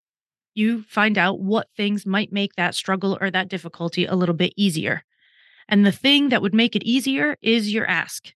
you 0.53 0.83
find 0.83 1.17
out 1.17 1.39
what 1.39 1.67
things 1.77 2.05
might 2.05 2.33
make 2.33 2.55
that 2.55 2.75
struggle 2.75 3.17
or 3.21 3.31
that 3.31 3.47
difficulty 3.47 4.05
a 4.05 4.15
little 4.15 4.35
bit 4.35 4.53
easier. 4.57 5.03
And 5.71 5.85
the 5.85 5.91
thing 5.91 6.29
that 6.29 6.41
would 6.43 6.53
make 6.53 6.75
it 6.75 6.83
easier 6.83 7.37
is 7.41 7.73
your 7.73 7.87
ask. 7.87 8.33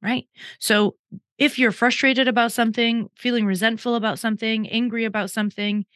Right. 0.00 0.26
So 0.60 0.94
if 1.38 1.58
you're 1.58 1.72
frustrated 1.72 2.28
about 2.28 2.52
something, 2.52 3.08
feeling 3.16 3.46
resentful 3.46 3.96
about 3.96 4.20
something, 4.20 4.68
angry 4.68 5.04
about 5.04 5.30
something, 5.30 5.86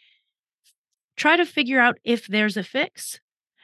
try 1.17 1.37
to 1.37 1.47
figure 1.47 1.79
out 1.81 1.99
if 2.05 2.27
there's 2.27 2.57
a 2.57 2.65
fix 2.65 3.21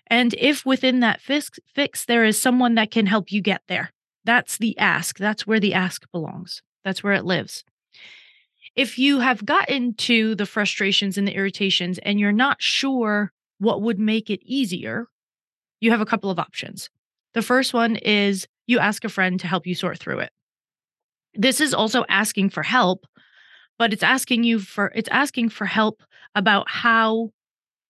and 0.08 0.34
if 0.34 0.64
within 0.64 1.00
that 1.00 1.20
fix, 1.20 1.58
fix 1.74 2.04
there 2.04 2.24
is 2.24 2.40
someone 2.40 2.74
that 2.76 2.90
can 2.90 3.06
help 3.06 3.32
you 3.32 3.40
get 3.42 3.62
there. 3.68 3.92
That's 4.24 4.58
the 4.58 4.78
ask. 4.78 5.18
That's 5.18 5.46
where 5.46 5.60
the 5.60 5.74
ask 5.74 6.10
belongs. 6.12 6.62
That's 6.84 7.02
where 7.02 7.14
it 7.14 7.24
lives. 7.24 7.64
If 8.76 8.98
you 8.98 9.20
have 9.20 9.44
gotten 9.44 9.94
to 9.94 10.34
the 10.34 10.46
frustrations 10.46 11.18
and 11.18 11.26
the 11.26 11.34
irritations 11.34 11.98
and 11.98 12.20
you're 12.20 12.32
not 12.32 12.62
sure 12.62 13.32
what 13.58 13.82
would 13.82 13.98
make 13.98 14.30
it 14.30 14.40
easier, 14.42 15.08
you 15.80 15.90
have 15.90 16.00
a 16.00 16.06
couple 16.06 16.30
of 16.30 16.38
options. 16.38 16.90
The 17.34 17.42
first 17.42 17.74
one 17.74 17.96
is 17.96 18.46
you 18.66 18.78
ask 18.78 19.04
a 19.04 19.08
friend 19.08 19.38
to 19.40 19.46
help 19.46 19.66
you 19.66 19.74
sort 19.74 19.98
through 19.98 20.20
it. 20.20 20.30
This 21.34 21.60
is 21.60 21.74
also 21.74 22.04
asking 22.08 22.50
for 22.50 22.62
help, 22.62 23.06
but 23.78 23.92
it's 23.92 24.02
asking 24.02 24.44
you 24.44 24.58
for 24.58 24.92
it's 24.94 25.08
asking 25.10 25.50
for 25.50 25.66
help 25.66 26.02
about 26.34 26.68
how 26.68 27.30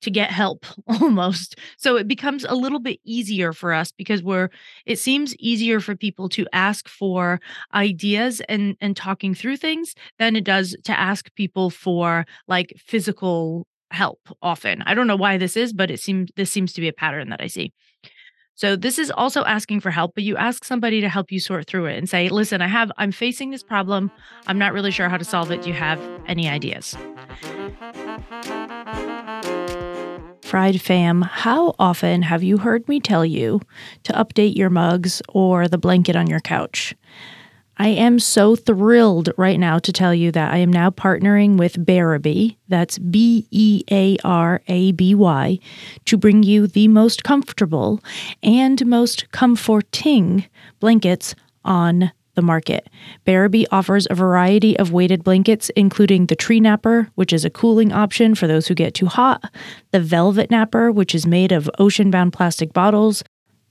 to 0.03 0.11
get 0.11 0.31
help 0.31 0.65
almost. 1.01 1.57
So 1.77 1.97
it 1.97 2.07
becomes 2.07 2.45
a 2.45 2.55
little 2.55 2.79
bit 2.79 3.01
easier 3.05 3.53
for 3.53 3.73
us 3.73 3.93
because 3.93 4.23
we're 4.23 4.51
it 4.87 4.99
seems 4.99 5.35
easier 5.37 5.81
for 5.81 5.97
people 5.97 6.29
to 6.31 6.47
ask 6.53 6.89
for 6.89 7.41
ideas 7.75 8.41
and 8.49 8.77
and 8.81 8.97
talking 8.97 9.35
through 9.35 9.57
things 9.57 9.95
than 10.19 10.37
it 10.37 10.45
does 10.45 10.77
to 10.85 10.99
ask 10.99 11.35
people 11.35 11.71
for 11.71 12.27
like 12.47 12.75
physical 12.79 13.67
help 13.91 14.21
often. 14.43 14.83
I 14.83 14.95
don't 14.95 15.07
know 15.07 15.17
why 15.17 15.39
this 15.39 15.57
is, 15.57 15.73
but 15.73 15.91
it 15.91 16.01
seems 16.01 16.31
this 16.37 16.51
seems 16.51 16.73
to 16.75 16.81
be 16.81 16.89
a 16.89 16.93
pattern 16.93 17.31
that 17.31 17.41
I 17.41 17.47
see. 17.47 17.73
So 18.55 18.75
this 18.75 18.99
is 18.99 19.13
also 19.13 19.45
asking 19.45 19.81
for 19.81 19.93
help, 19.93 20.15
but 20.17 20.25
you 20.25 20.37
ask 20.37 20.65
somebody 20.65 21.01
to 21.01 21.09
help 21.09 21.31
you 21.31 21.39
sort 21.39 21.67
through 21.67 21.87
it 21.87 21.97
and 21.97 22.09
say, 22.09 22.29
"Listen, 22.29 22.61
I 22.61 22.67
have 22.67 22.91
I'm 22.99 23.13
facing 23.13 23.51
this 23.51 23.63
problem. 23.63 24.11
I'm 24.47 24.59
not 24.59 24.73
really 24.73 24.91
sure 24.91 25.09
how 25.09 25.17
to 25.17 25.25
solve 25.25 25.51
it. 25.53 25.63
Do 25.63 25.69
you 25.69 25.75
have 25.75 26.01
any 26.27 26.49
ideas?" 26.49 26.97
Fried 30.43 30.81
fam, 30.81 31.21
how 31.23 31.75
often 31.79 32.23
have 32.23 32.43
you 32.43 32.57
heard 32.57 32.89
me 32.89 33.01
tell 33.01 33.25
you 33.25 33.61
to 34.05 34.15
update 34.15 34.57
your 34.57 34.71
mugs 34.71 35.21
or 35.29 35.69
the 35.69 35.77
blanket 35.77 36.17
on 36.17 36.27
your 36.27 36.41
couch? 36.41 36.95
I 37.81 37.89
am 37.89 38.19
so 38.19 38.57
thrilled 38.57 39.31
right 39.37 39.59
now 39.59 39.79
to 39.79 39.93
tell 39.93 40.13
you 40.13 40.33
that 40.33 40.53
I 40.53 40.59
am 40.59 40.73
now 40.73 40.91
partnering 40.91 41.57
with 41.57 41.85
Bearaby, 41.87 42.57
that's 42.67 42.99
B 42.99 43.47
E 43.53 43.85
A 43.91 44.17
R 44.25 44.61
A 44.67 44.91
B 44.93 45.15
Y, 45.15 45.59
to 46.07 46.17
bring 46.17 46.43
you 46.43 46.67
the 46.67 46.89
most 46.89 47.23
comfortable 47.23 48.01
and 48.43 48.85
most 48.85 49.31
comforting 49.31 50.47
blankets 50.81 51.37
on 51.65 52.11
the 52.35 52.43
market. 52.43 52.89
Bearaby 53.25 53.65
offers 53.71 54.09
a 54.11 54.15
variety 54.15 54.77
of 54.79 54.93
weighted 54.93 55.23
blankets, 55.23 55.71
including 55.77 56.27
the 56.27 56.37
tree 56.37 56.61
napper, 56.61 57.09
which 57.15 57.33
is 57.33 57.45
a 57.45 57.51
cooling 57.51 57.93
option 57.93 58.35
for 58.35 58.49
those 58.49 58.67
who 58.67 58.75
get 58.75 58.95
too 58.95 59.07
hot, 59.07 59.53
the 59.93 60.01
velvet 60.01 60.51
napper, 60.51 60.91
which 60.91 61.15
is 61.15 61.27
made 61.27 61.53
of 61.53 61.71
ocean 61.79 62.11
bound 62.11 62.33
plastic 62.33 62.73
bottles. 62.73 63.23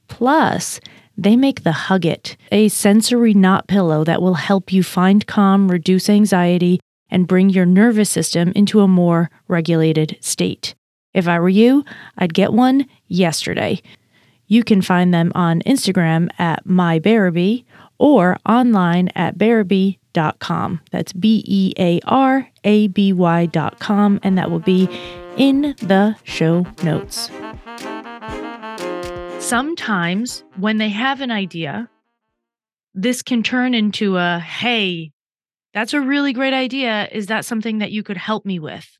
Plus, 0.07 0.79
they 1.17 1.35
make 1.35 1.63
the 1.63 1.71
Hugget, 1.71 2.37
a 2.51 2.67
sensory 2.69 3.33
knot 3.33 3.67
pillow 3.67 4.03
that 4.03 4.21
will 4.21 4.35
help 4.35 4.71
you 4.71 4.83
find 4.83 5.25
calm, 5.25 5.69
reduce 5.69 6.09
anxiety, 6.09 6.79
and 7.09 7.27
bring 7.27 7.49
your 7.49 7.65
nervous 7.65 8.09
system 8.09 8.51
into 8.55 8.81
a 8.81 8.87
more 8.87 9.29
regulated 9.47 10.17
state. 10.21 10.75
If 11.13 11.27
I 11.27 11.39
were 11.39 11.49
you, 11.49 11.83
I'd 12.17 12.33
get 12.33 12.53
one 12.53 12.85
yesterday. 13.07 13.81
You 14.45 14.63
can 14.63 14.81
find 14.81 15.13
them 15.13 15.31
on 15.33 15.61
Instagram 15.61 16.29
at 16.37 16.65
mybearaby 16.65 17.65
or 17.97 18.37
online 18.45 19.09
at 19.15 19.37
bearaby.com. 19.37 20.81
That's 20.91 21.13
B 21.13 21.43
E 21.45 21.73
A 21.79 21.99
R 22.05 22.47
A 22.63 22.87
B 22.87 23.13
Y.com, 23.13 24.19
and 24.21 24.37
that 24.37 24.51
will 24.51 24.59
be 24.59 24.87
in 25.37 25.75
the 25.79 26.15
show 26.23 26.65
notes. 26.83 27.29
Sometimes 29.47 30.43
when 30.57 30.77
they 30.77 30.89
have 30.89 31.21
an 31.21 31.31
idea, 31.31 31.89
this 32.93 33.21
can 33.21 33.43
turn 33.43 33.73
into 33.73 34.17
a 34.17 34.39
hey, 34.39 35.11
that's 35.73 35.93
a 35.93 36.01
really 36.01 36.33
great 36.33 36.53
idea. 36.53 37.07
Is 37.11 37.27
that 37.27 37.45
something 37.45 37.77
that 37.77 37.91
you 37.91 38.03
could 38.03 38.17
help 38.17 38.45
me 38.45 38.59
with? 38.59 38.97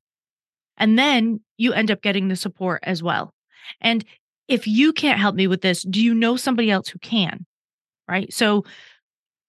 And 0.78 0.98
then 0.98 1.42
you 1.58 1.74
end 1.74 1.92
up 1.92 2.02
getting 2.02 2.30
the 2.30 2.38
support 2.38 2.80
as 2.84 3.04
well. 3.04 3.34
And 3.82 4.06
if 4.48 4.68
you 4.68 4.94
can't 4.94 5.20
help 5.20 5.36
me 5.36 5.48
with 5.48 5.62
this, 5.62 5.84
do 5.84 6.02
you 6.02 6.14
know 6.14 6.38
somebody 6.38 6.72
else 6.72 6.88
who 6.88 7.00
can? 7.00 7.46
right? 8.08 8.32
So 8.32 8.64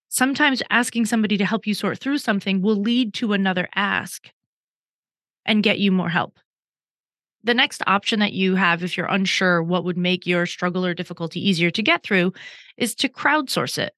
sometimes 0.09 0.63
asking 0.71 1.07
somebody 1.07 1.37
to 1.37 1.47
help 1.47 1.67
you 1.67 1.75
sort 1.75 1.99
through 1.99 2.19
something 2.19 2.61
will 2.61 2.77
lead 2.77 3.15
to 3.15 3.33
another 3.33 3.69
ask 3.75 4.31
and 5.45 5.63
get 5.63 5.79
you 5.79 5.93
more 5.93 6.09
help. 6.09 6.39
The 7.45 7.55
next 7.55 7.83
option 7.87 8.21
that 8.21 8.33
you 8.33 8.57
have, 8.57 8.83
if 8.83 8.97
you're 8.97 9.07
unsure 9.07 9.63
what 9.63 9.85
would 9.85 9.97
make 9.97 10.27
your 10.27 10.47
struggle 10.47 10.85
or 10.85 10.95
difficulty 10.95 11.47
easier 11.47 11.71
to 11.71 11.83
get 11.83 12.03
through, 12.03 12.33
is 12.77 12.95
to 12.97 13.09
crowdsource 13.09 13.79
it. 13.79 13.95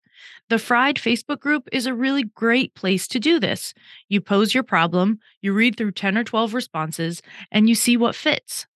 The 0.50 0.58
Fried 0.58 0.96
Facebook 0.96 1.40
group 1.40 1.68
is 1.72 1.86
a 1.86 1.94
really 1.94 2.24
great 2.24 2.74
place 2.74 3.06
to 3.08 3.20
do 3.20 3.38
this. 3.38 3.72
You 4.08 4.20
pose 4.20 4.52
your 4.52 4.64
problem, 4.64 5.20
you 5.40 5.52
read 5.52 5.76
through 5.76 5.92
10 5.92 6.18
or 6.18 6.24
12 6.24 6.54
responses, 6.54 7.22
and 7.52 7.68
you 7.68 7.74
see 7.74 7.96
what 7.96 8.14
fits. 8.14 8.66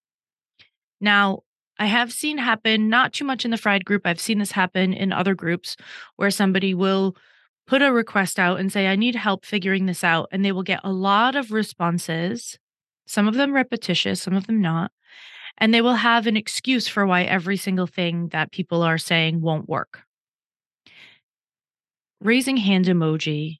Now, 1.01 1.43
I 1.79 1.87
have 1.87 2.13
seen 2.13 2.39
happen, 2.39 2.89
not 2.89 3.13
too 3.13 3.25
much 3.25 3.45
in 3.45 3.51
the 3.51 3.57
fried 3.57 3.85
group. 3.85 4.03
I've 4.07 4.21
seen 4.21 4.39
this 4.39 4.53
happen 4.53 4.93
in 4.93 5.13
other 5.13 5.35
groups 5.35 5.77
where 6.17 6.31
somebody 6.31 6.73
will 6.75 7.17
put 7.67 7.83
a 7.83 7.93
request 7.93 8.39
out 8.39 8.61
and 8.61 8.73
say, 8.73 8.87
I 8.87 8.97
need 8.97 9.17
help 9.17 9.45
figuring 9.45 9.87
this 9.87 10.05
out. 10.05 10.29
And 10.31 10.45
they 10.45 10.53
will 10.53 10.63
get 10.63 10.81
a 10.85 10.93
lot 10.93 11.35
of 11.35 11.51
responses, 11.51 12.59
some 13.07 13.29
of 13.29 13.35
them 13.35 13.53
repetitious, 13.53 14.23
some 14.23 14.35
of 14.35 14.47
them 14.47 14.61
not. 14.61 14.91
And 15.59 15.73
they 15.73 15.81
will 15.81 15.95
have 15.95 16.27
an 16.27 16.37
excuse 16.37 16.89
for 16.89 17.07
why 17.07 17.23
every 17.23 17.57
single 17.57 17.87
thing 17.87 18.29
that 18.29 18.51
people 18.51 18.83
are 18.83 18.99
saying 18.99 19.41
won't 19.41 19.69
work. 19.69 20.03
Raising 22.21 22.57
hand 22.57 22.87
emoji, 22.87 23.59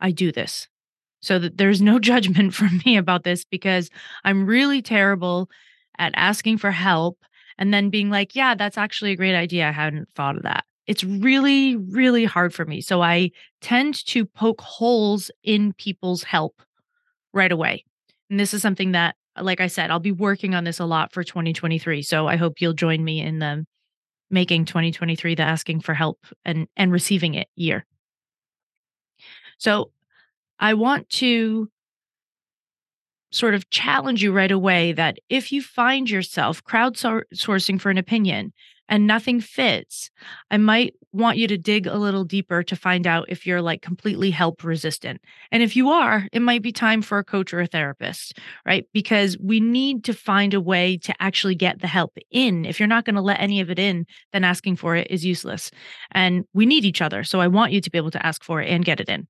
I 0.00 0.12
do 0.12 0.30
this 0.30 0.68
so 1.20 1.38
that 1.38 1.58
there's 1.58 1.82
no 1.82 1.98
judgment 2.12 2.54
from 2.54 2.80
me 2.84 2.96
about 2.96 3.24
this 3.24 3.44
because 3.44 3.90
I'm 4.24 4.46
really 4.46 4.82
terrible 4.82 5.50
at 5.98 6.12
asking 6.14 6.58
for 6.58 6.70
help 6.70 7.18
and 7.58 7.72
then 7.72 7.90
being 7.90 8.10
like, 8.10 8.36
yeah, 8.36 8.54
that's 8.54 8.78
actually 8.78 9.12
a 9.12 9.16
great 9.16 9.34
idea. 9.34 9.68
I 9.68 9.72
hadn't 9.72 10.08
thought 10.14 10.36
of 10.36 10.42
that. 10.42 10.64
It's 10.86 11.02
really, 11.02 11.76
really 11.76 12.24
hard 12.24 12.54
for 12.54 12.64
me. 12.64 12.80
So 12.80 13.02
I 13.02 13.32
tend 13.60 14.06
to 14.06 14.24
poke 14.24 14.60
holes 14.60 15.30
in 15.42 15.72
people's 15.72 16.22
help 16.22 16.62
right 17.32 17.50
away. 17.50 17.84
And 18.30 18.40
this 18.40 18.54
is 18.54 18.62
something 18.62 18.92
that, 18.92 19.16
like 19.40 19.60
I 19.60 19.66
said, 19.66 19.90
I'll 19.90 20.00
be 20.00 20.12
working 20.12 20.54
on 20.54 20.64
this 20.64 20.80
a 20.80 20.84
lot 20.84 21.12
for 21.12 21.22
2023. 21.22 22.02
So 22.02 22.26
I 22.26 22.36
hope 22.36 22.60
you'll 22.60 22.72
join 22.72 23.04
me 23.04 23.20
in 23.20 23.38
the 23.38 23.64
making 24.30 24.64
2023 24.64 25.36
the 25.36 25.42
asking 25.42 25.80
for 25.80 25.94
help 25.94 26.18
and 26.44 26.66
and 26.76 26.90
receiving 26.90 27.34
it 27.34 27.48
year. 27.54 27.86
So 29.58 29.92
I 30.58 30.74
want 30.74 31.08
to 31.10 31.70
sort 33.30 33.54
of 33.54 33.68
challenge 33.70 34.22
you 34.22 34.32
right 34.32 34.50
away 34.50 34.92
that 34.92 35.18
if 35.28 35.52
you 35.52 35.60
find 35.62 36.08
yourself 36.08 36.62
crowdsourcing 36.64 37.80
for 37.80 37.90
an 37.90 37.98
opinion, 37.98 38.52
and 38.88 39.06
nothing 39.06 39.40
fits, 39.40 40.10
I 40.50 40.56
might 40.56 40.94
want 41.12 41.38
you 41.38 41.48
to 41.48 41.56
dig 41.56 41.86
a 41.86 41.96
little 41.96 42.24
deeper 42.24 42.62
to 42.62 42.76
find 42.76 43.06
out 43.06 43.26
if 43.28 43.46
you're 43.46 43.62
like 43.62 43.82
completely 43.82 44.30
help 44.30 44.62
resistant. 44.62 45.20
And 45.50 45.62
if 45.62 45.74
you 45.74 45.88
are, 45.88 46.28
it 46.32 46.40
might 46.40 46.62
be 46.62 46.72
time 46.72 47.02
for 47.02 47.18
a 47.18 47.24
coach 47.24 47.54
or 47.54 47.60
a 47.60 47.66
therapist, 47.66 48.38
right? 48.66 48.86
Because 48.92 49.38
we 49.38 49.60
need 49.60 50.04
to 50.04 50.12
find 50.12 50.52
a 50.52 50.60
way 50.60 50.98
to 50.98 51.14
actually 51.20 51.54
get 51.54 51.80
the 51.80 51.86
help 51.86 52.16
in. 52.30 52.64
If 52.64 52.78
you're 52.78 52.86
not 52.86 53.04
going 53.04 53.16
to 53.16 53.22
let 53.22 53.40
any 53.40 53.60
of 53.60 53.70
it 53.70 53.78
in, 53.78 54.06
then 54.32 54.44
asking 54.44 54.76
for 54.76 54.94
it 54.94 55.10
is 55.10 55.24
useless. 55.24 55.70
And 56.12 56.44
we 56.52 56.66
need 56.66 56.84
each 56.84 57.02
other. 57.02 57.24
So 57.24 57.40
I 57.40 57.48
want 57.48 57.72
you 57.72 57.80
to 57.80 57.90
be 57.90 57.98
able 57.98 58.10
to 58.10 58.26
ask 58.26 58.44
for 58.44 58.60
it 58.60 58.68
and 58.68 58.84
get 58.84 59.00
it 59.00 59.08
in. 59.08 59.26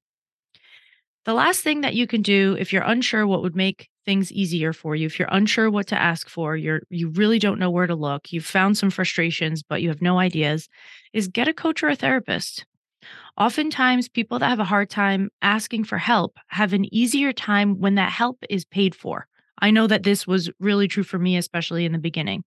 The 1.25 1.35
last 1.35 1.63
thing 1.63 1.81
that 1.81 1.95
you 1.95 2.07
can 2.07 2.23
do 2.23 2.57
if 2.59 2.73
you're 2.73 2.83
unsure 2.83 3.27
what 3.27 3.43
would 3.43 3.57
make 3.57 3.89
things 4.07 4.33
easier 4.33 4.73
for 4.73 4.97
you, 4.97 5.07
if 5.07 5.19
you're 5.19 5.29
unsure 5.31 5.71
what 5.71 5.89
to 5.89 6.01
ask 6.01 6.29
for, 6.29 6.57
you're 6.57 6.83
you 6.89 7.11
really 7.11 7.39
don't 7.39 7.59
know 7.59 7.71
where 7.71 7.87
to 7.87 7.95
look, 7.95 8.33
you've 8.33 8.47
found 8.47 8.79
some 8.79 8.91
frustrations 8.91 9.63
but 9.63 9.83
you 9.83 9.89
have 9.89 10.01
no 10.01 10.19
ideas, 10.19 10.69
is 11.13 11.29
get 11.29 11.49
a 11.49 11.53
coach 11.53 11.83
or 11.83 11.89
a 11.89 11.97
therapist. 11.97 12.65
Oftentimes 13.39 14.09
people 14.09 14.39
that 14.39 14.49
have 14.49 14.61
a 14.61 14.65
hard 14.65 14.89
time 14.89 15.29
asking 15.43 15.85
for 15.85 15.99
help 15.99 16.39
have 16.49 16.73
an 16.73 16.93
easier 16.95 17.33
time 17.33 17.79
when 17.79 17.97
that 17.97 18.11
help 18.11 18.39
is 18.49 18.65
paid 18.65 18.95
for. 18.95 19.27
I 19.61 19.71
know 19.71 19.87
that 19.87 20.03
this 20.03 20.27
was 20.27 20.51
really 20.59 20.89
true 20.89 21.03
for 21.03 21.19
me 21.19 21.37
especially 21.37 21.85
in 21.85 21.93
the 21.93 21.99
beginning. 21.99 22.45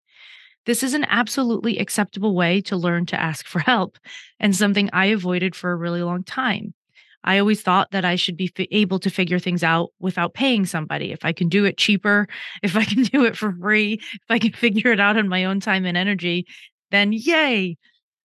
This 0.66 0.82
is 0.82 0.94
an 0.94 1.06
absolutely 1.08 1.78
acceptable 1.78 2.34
way 2.34 2.60
to 2.62 2.76
learn 2.76 3.06
to 3.06 3.20
ask 3.20 3.46
for 3.46 3.58
help 3.74 3.98
and 4.38 4.54
something 4.54 4.90
I 4.92 5.06
avoided 5.06 5.54
for 5.54 5.70
a 5.70 5.76
really 5.76 6.02
long 6.02 6.24
time. 6.24 6.74
I 7.24 7.38
always 7.38 7.62
thought 7.62 7.90
that 7.90 8.04
I 8.04 8.16
should 8.16 8.36
be 8.36 8.50
f- 8.56 8.66
able 8.70 8.98
to 9.00 9.10
figure 9.10 9.38
things 9.38 9.62
out 9.62 9.90
without 9.98 10.34
paying 10.34 10.66
somebody. 10.66 11.12
If 11.12 11.24
I 11.24 11.32
can 11.32 11.48
do 11.48 11.64
it 11.64 11.76
cheaper, 11.76 12.26
if 12.62 12.76
I 12.76 12.84
can 12.84 13.02
do 13.02 13.24
it 13.24 13.36
for 13.36 13.52
free, 13.52 13.94
if 13.94 14.30
I 14.30 14.38
can 14.38 14.52
figure 14.54 14.92
it 14.92 15.00
out 15.00 15.16
on 15.16 15.28
my 15.28 15.44
own 15.44 15.60
time 15.60 15.84
and 15.84 15.96
energy, 15.96 16.46
then 16.90 17.12
yay. 17.12 17.76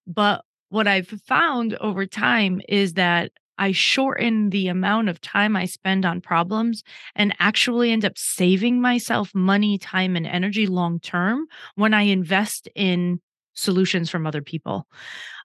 But 0.06 0.44
what 0.68 0.88
I've 0.88 1.08
found 1.26 1.74
over 1.74 2.06
time 2.06 2.60
is 2.68 2.94
that 2.94 3.32
I 3.58 3.72
shorten 3.72 4.50
the 4.50 4.68
amount 4.68 5.08
of 5.08 5.20
time 5.20 5.56
I 5.56 5.64
spend 5.64 6.04
on 6.04 6.20
problems 6.20 6.82
and 7.14 7.34
actually 7.38 7.90
end 7.90 8.04
up 8.04 8.18
saving 8.18 8.80
myself 8.80 9.34
money, 9.34 9.78
time, 9.78 10.14
and 10.16 10.26
energy 10.26 10.66
long 10.66 11.00
term 11.00 11.46
when 11.74 11.94
I 11.94 12.02
invest 12.02 12.68
in 12.74 13.20
solutions 13.54 14.10
from 14.10 14.26
other 14.26 14.42
people. 14.42 14.86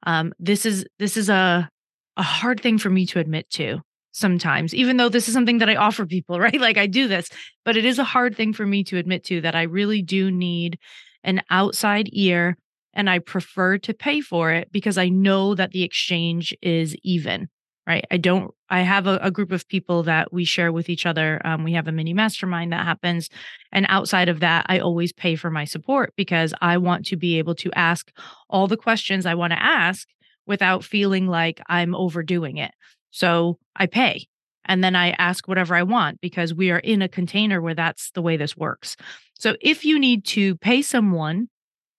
Um, 0.03 0.33
this 0.39 0.65
is 0.65 0.85
this 0.99 1.15
is 1.15 1.29
a 1.29 1.69
a 2.17 2.23
hard 2.23 2.61
thing 2.61 2.77
for 2.77 2.89
me 2.89 3.05
to 3.07 3.19
admit 3.19 3.49
to 3.51 3.81
sometimes, 4.11 4.73
even 4.75 4.97
though 4.97 5.09
this 5.09 5.27
is 5.27 5.33
something 5.33 5.59
that 5.59 5.69
I 5.69 5.75
offer 5.75 6.05
people, 6.05 6.39
right? 6.39 6.59
Like 6.59 6.77
I 6.77 6.87
do 6.87 7.07
this, 7.07 7.29
but 7.65 7.77
it 7.77 7.85
is 7.85 7.99
a 7.99 8.03
hard 8.03 8.35
thing 8.35 8.53
for 8.53 8.65
me 8.65 8.83
to 8.85 8.97
admit 8.97 9.23
to 9.25 9.41
that 9.41 9.55
I 9.55 9.63
really 9.63 10.01
do 10.01 10.31
need 10.31 10.77
an 11.23 11.41
outside 11.49 12.09
ear 12.11 12.57
and 12.93 13.09
I 13.09 13.19
prefer 13.19 13.77
to 13.79 13.93
pay 13.93 14.21
for 14.21 14.51
it 14.51 14.71
because 14.71 14.97
I 14.97 15.09
know 15.09 15.55
that 15.55 15.71
the 15.71 15.83
exchange 15.83 16.53
is 16.61 16.95
even, 17.03 17.47
right? 17.87 18.03
I 18.11 18.17
don't, 18.17 18.53
I 18.69 18.81
have 18.81 19.07
a, 19.07 19.17
a 19.21 19.31
group 19.31 19.53
of 19.53 19.67
people 19.67 20.03
that 20.03 20.33
we 20.33 20.43
share 20.43 20.73
with 20.73 20.89
each 20.89 21.05
other. 21.05 21.39
Um, 21.45 21.63
we 21.63 21.73
have 21.73 21.87
a 21.87 21.93
mini 21.93 22.13
mastermind 22.13 22.73
that 22.73 22.85
happens. 22.85 23.29
And 23.71 23.85
outside 23.87 24.27
of 24.27 24.41
that, 24.41 24.65
I 24.67 24.79
always 24.79 25.13
pay 25.13 25.35
for 25.35 25.49
my 25.49 25.63
support 25.63 26.13
because 26.17 26.53
I 26.59 26.77
want 26.77 27.05
to 27.07 27.15
be 27.15 27.37
able 27.37 27.55
to 27.55 27.71
ask 27.73 28.11
all 28.49 28.67
the 28.67 28.75
questions 28.75 29.25
I 29.25 29.35
want 29.35 29.53
to 29.53 29.61
ask 29.61 30.05
without 30.51 30.83
feeling 30.83 31.27
like 31.27 31.61
I'm 31.69 31.95
overdoing 31.95 32.57
it. 32.57 32.73
So 33.11 33.57
I 33.73 33.85
pay 33.85 34.27
and 34.65 34.83
then 34.83 34.97
I 34.97 35.11
ask 35.11 35.47
whatever 35.47 35.75
I 35.75 35.83
want 35.83 36.19
because 36.19 36.53
we 36.53 36.71
are 36.71 36.79
in 36.79 37.01
a 37.01 37.07
container 37.07 37.61
where 37.61 37.73
that's 37.73 38.11
the 38.11 38.21
way 38.21 38.35
this 38.35 38.57
works. 38.57 38.97
So 39.39 39.55
if 39.61 39.85
you 39.85 39.97
need 39.97 40.25
to 40.25 40.57
pay 40.57 40.81
someone, 40.81 41.47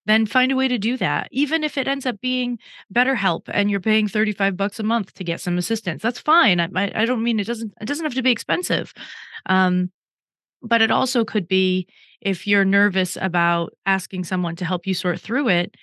then 0.04 0.26
find 0.26 0.52
a 0.52 0.56
way 0.56 0.68
to 0.68 0.76
do 0.76 0.98
that. 0.98 1.28
Even 1.32 1.64
if 1.64 1.78
it 1.78 1.88
ends 1.88 2.04
up 2.04 2.20
being 2.20 2.58
BetterHelp 2.94 3.44
and 3.48 3.70
you're 3.70 3.80
paying 3.80 4.06
35 4.06 4.54
bucks 4.54 4.78
a 4.78 4.82
month 4.82 5.14
to 5.14 5.24
get 5.24 5.40
some 5.40 5.56
assistance, 5.56 6.02
that's 6.02 6.18
fine. 6.18 6.60
I, 6.60 6.68
I 6.94 7.06
don't 7.06 7.22
mean 7.22 7.40
it 7.40 7.46
doesn't 7.46 7.72
it 7.80 7.86
doesn't 7.86 8.04
have 8.04 8.14
to 8.16 8.22
be 8.22 8.32
expensive. 8.32 8.92
Um, 9.46 9.90
but 10.60 10.82
it 10.82 10.90
also 10.90 11.24
could 11.24 11.48
be 11.48 11.88
if 12.20 12.46
you're 12.46 12.66
nervous 12.66 13.16
about 13.18 13.72
asking 13.86 14.24
someone 14.24 14.56
to 14.56 14.66
help 14.66 14.86
you 14.86 14.92
sort 14.92 15.18
through 15.20 15.48
it, 15.48 15.74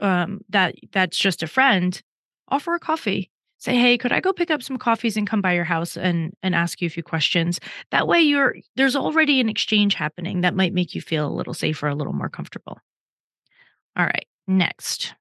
um, 0.00 0.40
that 0.48 0.74
that's 0.92 1.18
just 1.18 1.42
a 1.42 1.46
friend, 1.46 2.00
offer 2.48 2.74
a 2.74 2.80
coffee. 2.80 3.30
Say, 3.60 3.74
hey, 3.74 3.98
could 3.98 4.12
I 4.12 4.20
go 4.20 4.32
pick 4.32 4.52
up 4.52 4.62
some 4.62 4.76
coffees 4.76 5.16
and 5.16 5.26
come 5.26 5.40
by 5.42 5.52
your 5.52 5.64
house 5.64 5.96
and 5.96 6.32
and 6.42 6.54
ask 6.54 6.80
you 6.80 6.86
a 6.86 6.90
few 6.90 7.02
questions? 7.02 7.58
That 7.90 8.06
way, 8.06 8.20
you're 8.20 8.56
there's 8.76 8.94
already 8.94 9.40
an 9.40 9.48
exchange 9.48 9.94
happening 9.94 10.42
that 10.42 10.54
might 10.54 10.72
make 10.72 10.94
you 10.94 11.00
feel 11.00 11.26
a 11.26 11.34
little 11.34 11.54
safer, 11.54 11.88
a 11.88 11.94
little 11.94 12.12
more 12.12 12.28
comfortable. 12.28 12.78
All 13.96 14.04
right, 14.04 14.26
next. 14.46 15.14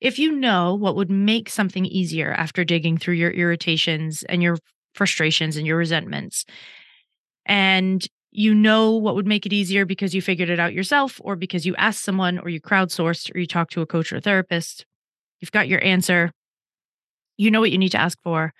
If 0.00 0.18
you 0.18 0.30
know 0.32 0.74
what 0.74 0.94
would 0.96 1.10
make 1.10 1.48
something 1.48 1.86
easier 1.86 2.32
after 2.32 2.64
digging 2.64 2.98
through 2.98 3.14
your 3.14 3.30
irritations 3.30 4.22
and 4.24 4.42
your 4.42 4.58
frustrations 4.94 5.56
and 5.56 5.66
your 5.66 5.78
resentments, 5.78 6.44
and 7.46 8.06
you 8.30 8.54
know 8.54 8.94
what 8.94 9.14
would 9.14 9.26
make 9.26 9.46
it 9.46 9.52
easier 9.52 9.84
because 9.86 10.14
you 10.14 10.20
figured 10.20 10.50
it 10.50 10.60
out 10.60 10.74
yourself 10.74 11.20
or 11.24 11.36
because 11.36 11.64
you 11.64 11.74
asked 11.76 12.04
someone 12.04 12.38
or 12.38 12.48
you 12.48 12.60
crowdsourced 12.60 13.34
or 13.34 13.38
you 13.38 13.46
talked 13.46 13.72
to 13.72 13.80
a 13.80 13.86
coach 13.86 14.12
or 14.12 14.16
a 14.16 14.20
therapist. 14.20 14.84
You've 15.40 15.52
got 15.52 15.68
your 15.68 15.82
answer. 15.82 16.32
You 17.36 17.50
know 17.50 17.60
what 17.60 17.70
you 17.70 17.78
need 17.78 17.90
to 17.90 18.00
ask 18.00 18.18
for, 18.22 18.52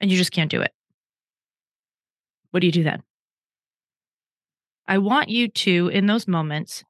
and 0.00 0.10
you 0.10 0.16
just 0.16 0.32
can't 0.32 0.50
do 0.50 0.62
it. 0.62 0.72
What 2.50 2.60
do 2.60 2.66
you 2.66 2.72
do 2.72 2.82
then? 2.82 3.02
I 4.88 4.98
want 4.98 5.28
you 5.28 5.48
to, 5.48 5.88
in 5.88 6.06
those 6.06 6.26
moments, 6.26 6.82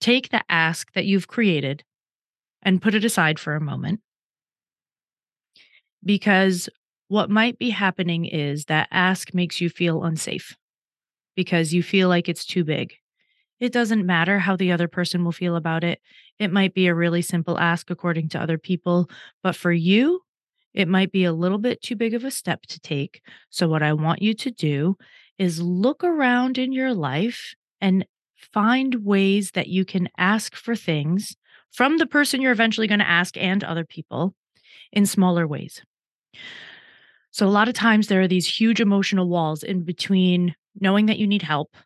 take 0.00 0.30
the 0.30 0.42
ask 0.48 0.92
that 0.92 1.04
you've 1.04 1.28
created 1.28 1.84
and 2.62 2.80
put 2.80 2.94
it 2.94 3.04
aside 3.04 3.38
for 3.38 3.56
a 3.56 3.60
moment. 3.60 4.00
Because 6.04 6.68
what 7.08 7.28
might 7.28 7.58
be 7.58 7.70
happening 7.70 8.24
is 8.24 8.66
that 8.66 8.88
ask 8.90 9.34
makes 9.34 9.60
you 9.60 9.68
feel 9.68 10.04
unsafe 10.04 10.56
because 11.36 11.72
you 11.72 11.82
feel 11.82 12.08
like 12.08 12.28
it's 12.28 12.44
too 12.44 12.64
big. 12.64 12.94
It 13.60 13.72
doesn't 13.72 14.04
matter 14.04 14.38
how 14.38 14.56
the 14.56 14.72
other 14.72 14.88
person 14.88 15.24
will 15.24 15.32
feel 15.32 15.56
about 15.56 15.84
it. 15.84 16.00
It 16.38 16.52
might 16.52 16.74
be 16.74 16.86
a 16.88 16.94
really 16.94 17.22
simple 17.22 17.58
ask 17.58 17.90
according 17.90 18.28
to 18.30 18.40
other 18.40 18.58
people, 18.58 19.08
but 19.42 19.56
for 19.56 19.72
you, 19.72 20.22
it 20.74 20.88
might 20.88 21.10
be 21.10 21.24
a 21.24 21.32
little 21.32 21.58
bit 21.58 21.80
too 21.80 21.96
big 21.96 22.12
of 22.12 22.24
a 22.24 22.30
step 22.30 22.62
to 22.68 22.80
take. 22.80 23.22
So, 23.48 23.66
what 23.66 23.82
I 23.82 23.94
want 23.94 24.20
you 24.20 24.34
to 24.34 24.50
do 24.50 24.96
is 25.38 25.60
look 25.60 26.04
around 26.04 26.58
in 26.58 26.72
your 26.72 26.92
life 26.92 27.54
and 27.80 28.06
find 28.36 29.06
ways 29.06 29.52
that 29.52 29.68
you 29.68 29.84
can 29.86 30.08
ask 30.18 30.54
for 30.54 30.76
things 30.76 31.34
from 31.72 31.96
the 31.96 32.06
person 32.06 32.42
you're 32.42 32.52
eventually 32.52 32.86
going 32.86 33.00
to 33.00 33.08
ask 33.08 33.36
and 33.38 33.64
other 33.64 33.84
people 33.84 34.34
in 34.92 35.06
smaller 35.06 35.46
ways. 35.46 35.82
So, 37.30 37.46
a 37.46 37.48
lot 37.48 37.68
of 37.68 37.74
times 37.74 38.08
there 38.08 38.20
are 38.20 38.28
these 38.28 38.46
huge 38.46 38.80
emotional 38.80 39.28
walls 39.28 39.62
in 39.62 39.82
between 39.82 40.54
knowing 40.80 41.06
that 41.06 41.18
you 41.18 41.26
need 41.26 41.42
help, 41.42 41.76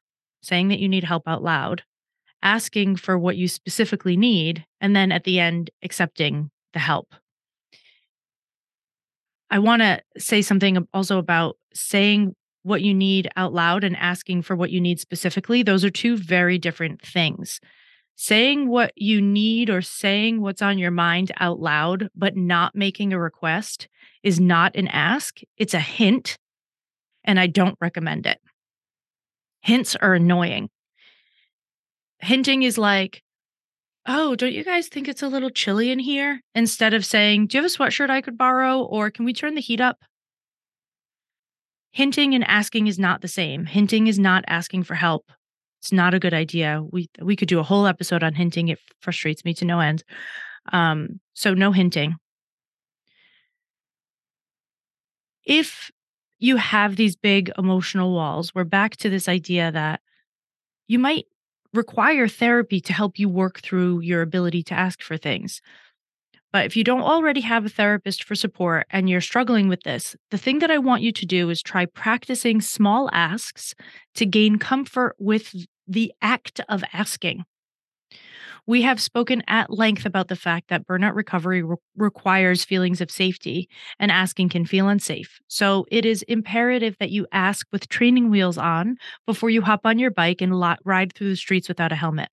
saying 0.42 0.68
that 0.68 0.78
you 0.78 0.88
need 0.88 1.04
help 1.04 1.24
out 1.26 1.42
loud, 1.42 1.82
asking 2.42 2.96
for 2.96 3.18
what 3.18 3.36
you 3.36 3.48
specifically 3.48 4.16
need, 4.16 4.64
and 4.80 4.96
then 4.96 5.12
at 5.12 5.24
the 5.24 5.38
end, 5.38 5.70
accepting 5.82 6.50
the 6.72 6.78
help. 6.78 7.14
I 9.50 9.58
want 9.58 9.82
to 9.82 10.00
say 10.16 10.42
something 10.42 10.86
also 10.94 11.18
about 11.18 11.56
saying 11.74 12.34
what 12.62 12.82
you 12.82 12.94
need 12.94 13.28
out 13.36 13.52
loud 13.52 13.84
and 13.84 13.96
asking 13.96 14.42
for 14.42 14.54
what 14.54 14.70
you 14.70 14.80
need 14.80 15.00
specifically. 15.00 15.62
Those 15.62 15.84
are 15.84 15.90
two 15.90 16.16
very 16.16 16.58
different 16.58 17.02
things. 17.02 17.60
Saying 18.16 18.68
what 18.68 18.92
you 18.96 19.20
need 19.22 19.70
or 19.70 19.80
saying 19.80 20.42
what's 20.42 20.60
on 20.60 20.78
your 20.78 20.90
mind 20.90 21.32
out 21.40 21.58
loud, 21.58 22.08
but 22.14 22.36
not 22.36 22.74
making 22.74 23.12
a 23.12 23.18
request 23.18 23.88
is 24.22 24.38
not 24.38 24.76
an 24.76 24.88
ask, 24.88 25.40
it's 25.56 25.74
a 25.74 25.80
hint. 25.80 26.36
And 27.24 27.40
I 27.40 27.46
don't 27.46 27.78
recommend 27.80 28.26
it. 28.26 28.38
Hints 29.60 29.96
are 29.96 30.14
annoying. 30.14 30.70
Hinting 32.18 32.62
is 32.62 32.78
like, 32.78 33.22
oh, 34.06 34.34
don't 34.34 34.52
you 34.52 34.64
guys 34.64 34.88
think 34.88 35.08
it's 35.08 35.22
a 35.22 35.28
little 35.28 35.50
chilly 35.50 35.90
in 35.90 35.98
here? 35.98 36.40
Instead 36.54 36.94
of 36.94 37.04
saying, 37.04 37.46
do 37.46 37.58
you 37.58 37.62
have 37.62 37.70
a 37.70 37.74
sweatshirt 37.74 38.10
I 38.10 38.20
could 38.20 38.38
borrow? 38.38 38.80
Or 38.82 39.10
can 39.10 39.24
we 39.24 39.32
turn 39.32 39.54
the 39.54 39.60
heat 39.60 39.80
up? 39.80 39.98
Hinting 41.92 42.34
and 42.34 42.44
asking 42.44 42.86
is 42.86 42.98
not 42.98 43.20
the 43.20 43.28
same. 43.28 43.66
Hinting 43.66 44.06
is 44.06 44.18
not 44.18 44.44
asking 44.46 44.84
for 44.84 44.94
help. 44.94 45.30
It's 45.80 45.92
not 45.92 46.14
a 46.14 46.20
good 46.20 46.34
idea. 46.34 46.82
We 46.92 47.08
we 47.20 47.36
could 47.36 47.48
do 47.48 47.58
a 47.58 47.64
whole 47.64 47.86
episode 47.86 48.22
on 48.22 48.34
hinting. 48.34 48.68
It 48.68 48.78
frustrates 49.00 49.44
me 49.44 49.54
to 49.54 49.64
no 49.64 49.80
end. 49.80 50.04
Um, 50.72 51.20
so 51.32 51.54
no 51.54 51.72
hinting. 51.72 52.16
If 55.44 55.90
you 56.40 56.56
have 56.56 56.96
these 56.96 57.14
big 57.14 57.52
emotional 57.56 58.12
walls. 58.12 58.54
We're 58.54 58.64
back 58.64 58.96
to 58.98 59.10
this 59.10 59.28
idea 59.28 59.70
that 59.70 60.00
you 60.88 60.98
might 60.98 61.26
require 61.72 62.26
therapy 62.26 62.80
to 62.80 62.92
help 62.92 63.18
you 63.18 63.28
work 63.28 63.60
through 63.60 64.00
your 64.00 64.22
ability 64.22 64.62
to 64.64 64.74
ask 64.74 65.02
for 65.02 65.16
things. 65.16 65.60
But 66.52 66.66
if 66.66 66.76
you 66.76 66.82
don't 66.82 67.02
already 67.02 67.42
have 67.42 67.64
a 67.64 67.68
therapist 67.68 68.24
for 68.24 68.34
support 68.34 68.86
and 68.90 69.08
you're 69.08 69.20
struggling 69.20 69.68
with 69.68 69.82
this, 69.84 70.16
the 70.30 70.38
thing 70.38 70.58
that 70.58 70.70
I 70.70 70.78
want 70.78 71.02
you 71.02 71.12
to 71.12 71.26
do 71.26 71.48
is 71.48 71.62
try 71.62 71.86
practicing 71.86 72.60
small 72.60 73.08
asks 73.12 73.74
to 74.16 74.26
gain 74.26 74.58
comfort 74.58 75.14
with 75.18 75.54
the 75.86 76.12
act 76.20 76.60
of 76.68 76.82
asking. 76.92 77.44
We 78.66 78.82
have 78.82 79.00
spoken 79.00 79.42
at 79.46 79.70
length 79.70 80.06
about 80.06 80.28
the 80.28 80.36
fact 80.36 80.68
that 80.68 80.86
burnout 80.86 81.14
recovery 81.14 81.62
re- 81.62 81.76
requires 81.96 82.64
feelings 82.64 83.00
of 83.00 83.10
safety, 83.10 83.68
and 83.98 84.10
asking 84.10 84.50
can 84.50 84.64
feel 84.64 84.88
unsafe. 84.88 85.40
So 85.48 85.86
it 85.90 86.04
is 86.04 86.22
imperative 86.22 86.96
that 87.00 87.10
you 87.10 87.26
ask 87.32 87.66
with 87.72 87.88
training 87.88 88.30
wheels 88.30 88.58
on 88.58 88.96
before 89.26 89.50
you 89.50 89.62
hop 89.62 89.80
on 89.84 89.98
your 89.98 90.10
bike 90.10 90.40
and 90.40 90.60
ride 90.84 91.12
through 91.12 91.30
the 91.30 91.36
streets 91.36 91.68
without 91.68 91.92
a 91.92 91.96
helmet. 91.96 92.28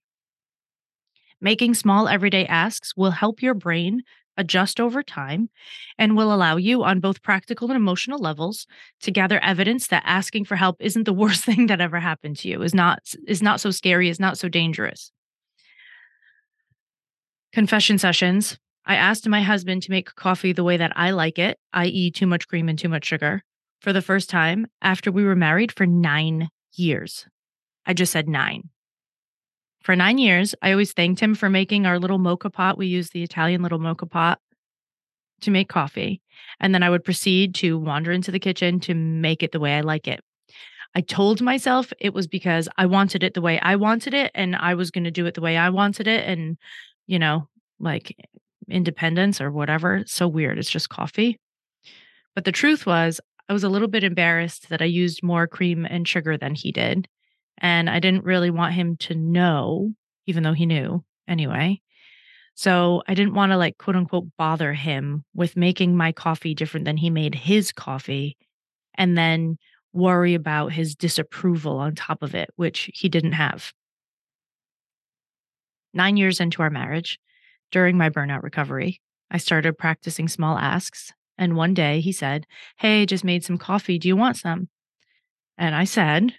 Making 1.40 1.74
small 1.76 2.08
everyday 2.08 2.46
asks 2.48 2.96
will 2.98 3.12
help 3.12 3.42
your 3.42 3.54
brain 3.54 4.02
adjust 4.38 4.80
over 4.80 5.04
time 5.04 5.50
and 5.98 6.16
will 6.16 6.34
allow 6.34 6.58
you 6.58 6.84
on 6.84 7.00
both 7.00 7.24
practical 7.24 7.70
and 7.70 7.76
emotional 7.76 8.20
levels 8.20 8.68
to 9.02 9.12
gather 9.12 9.40
evidence 9.40 9.88
that 9.88 10.04
asking 10.06 10.46
for 10.46 10.56
help 10.56 10.78
isn't 10.80 11.04
the 11.04 11.14
worst 11.22 11.44
thing 11.44 11.68
that 11.68 11.82
ever 11.82 12.00
happened 12.00 12.38
to 12.38 12.48
you 12.48 12.62
is 12.62 12.74
not 12.74 13.00
is 13.28 13.42
not 13.42 13.60
so 13.60 13.72
scary 13.72 14.10
is 14.10 14.20
not 14.20 14.38
so 14.38 14.48
dangerous 14.48 15.12
confession 17.58 17.98
sessions 17.98 18.58
i 18.86 18.96
asked 18.96 19.28
my 19.28 19.42
husband 19.42 19.82
to 19.82 19.90
make 19.90 20.14
coffee 20.14 20.54
the 20.54 20.64
way 20.64 20.78
that 20.78 20.94
i 20.96 21.10
like 21.10 21.40
it 21.40 21.58
i.e 21.74 22.12
too 22.12 22.28
much 22.28 22.48
cream 22.48 22.70
and 22.70 22.78
too 22.78 22.88
much 22.96 23.06
sugar 23.06 23.42
for 23.82 23.92
the 23.92 24.08
first 24.10 24.30
time 24.30 24.68
after 24.82 25.12
we 25.12 25.24
were 25.24 25.36
married 25.36 25.72
for 25.72 25.88
9 25.88 26.50
years 26.74 27.26
i 27.88 27.94
just 27.94 28.12
said 28.12 28.30
9 28.30 28.70
for 29.88 29.96
nine 29.96 30.18
years, 30.18 30.54
I 30.62 30.72
always 30.72 30.92
thanked 30.92 31.22
him 31.22 31.34
for 31.34 31.50
making 31.50 31.86
our 31.86 31.98
little 31.98 32.20
moka 32.20 32.52
pot. 32.52 32.78
We 32.78 32.88
use 32.88 33.12
the 33.12 33.24
Italian 33.24 33.62
little 33.64 33.80
moka 33.80 34.10
pot 34.12 34.38
to 35.40 35.50
make 35.50 35.70
coffee. 35.70 36.22
And 36.60 36.74
then 36.74 36.84
I 36.84 36.90
would 36.90 37.06
proceed 37.06 37.56
to 37.56 37.78
wander 37.80 38.12
into 38.12 38.30
the 38.30 38.40
kitchen 38.48 38.82
to 38.82 38.94
make 38.94 39.44
it 39.44 39.54
the 39.54 39.62
way 39.62 39.78
I 39.78 39.80
like 39.80 40.06
it. 40.06 40.20
I 40.94 41.00
told 41.00 41.42
myself 41.42 41.94
it 42.02 42.14
was 42.14 42.28
because 42.28 42.68
I 42.78 42.86
wanted 42.86 43.24
it 43.24 43.34
the 43.34 43.40
way 43.40 43.62
I 43.62 43.78
wanted 43.78 44.14
it 44.14 44.32
and 44.36 44.58
I 44.58 44.74
was 44.74 44.92
going 44.92 45.06
to 45.06 45.12
do 45.12 45.26
it 45.26 45.36
the 45.36 45.42
way 45.42 45.56
I 45.56 45.70
wanted 45.70 46.06
it. 46.06 46.28
And, 46.28 46.58
you 47.08 47.20
know, 47.20 47.48
like 47.80 48.16
independence 48.70 49.42
or 49.42 49.52
whatever. 49.52 50.04
so 50.06 50.28
weird. 50.28 50.60
It's 50.60 50.70
just 50.70 50.90
coffee. 50.90 51.40
But 52.36 52.46
the 52.46 52.52
truth 52.52 52.86
was, 52.86 53.20
I 53.50 53.54
was 53.54 53.64
a 53.64 53.70
little 53.70 53.88
bit 53.88 54.04
embarrassed 54.04 54.70
that 54.70 54.82
I 54.82 54.86
used 54.86 55.24
more 55.24 55.48
cream 55.48 55.86
and 55.90 56.08
sugar 56.08 56.38
than 56.38 56.54
he 56.54 56.72
did. 56.72 57.08
And 57.58 57.90
I 57.90 58.00
didn't 58.00 58.26
really 58.26 58.52
want 58.52 58.74
him 58.74 58.98
to 58.98 59.16
know, 59.16 59.94
even 60.28 60.44
though 60.44 60.54
he 60.54 60.66
knew 60.66 61.04
anyway. 61.28 61.82
So 62.54 63.04
I 63.08 63.14
didn't 63.14 63.36
want 63.36 63.52
to 63.52 63.58
like 63.58 63.78
quote 63.78 63.96
unquote 63.96 64.28
bother 64.38 64.74
him 64.74 65.24
with 65.34 65.56
making 65.56 65.96
my 65.96 66.12
coffee 66.12 66.54
different 66.54 66.86
than 66.86 66.98
he 66.98 67.10
made 67.10 67.36
his 67.36 67.72
coffee 67.72 68.36
and 68.96 69.18
then 69.18 69.58
worry 69.94 70.34
about 70.34 70.74
his 70.74 70.96
disapproval 70.96 71.78
on 71.78 71.96
top 71.96 72.22
of 72.22 72.36
it, 72.36 72.50
which 72.56 72.90
he 72.94 73.10
didn't 73.10 73.34
have. 73.34 73.74
Nine 75.94 76.18
years 76.18 76.40
into 76.40 76.62
our 76.62 76.70
marriage, 76.70 77.20
during 77.72 77.98
my 77.98 78.10
burnout 78.10 78.44
recovery, 78.44 79.02
I 79.32 79.38
started 79.38 79.78
practicing 79.78 80.28
small 80.28 80.58
asks. 80.58 81.12
And 81.38 81.56
one 81.56 81.74
day 81.74 82.00
he 82.00 82.12
said, 82.12 82.46
Hey, 82.78 83.06
just 83.06 83.24
made 83.24 83.44
some 83.44 83.58
coffee. 83.58 84.00
Do 84.00 84.08
you 84.08 84.16
want 84.16 84.38
some? 84.38 84.70
And 85.58 85.76
I 85.76 85.86
said, 85.86 86.34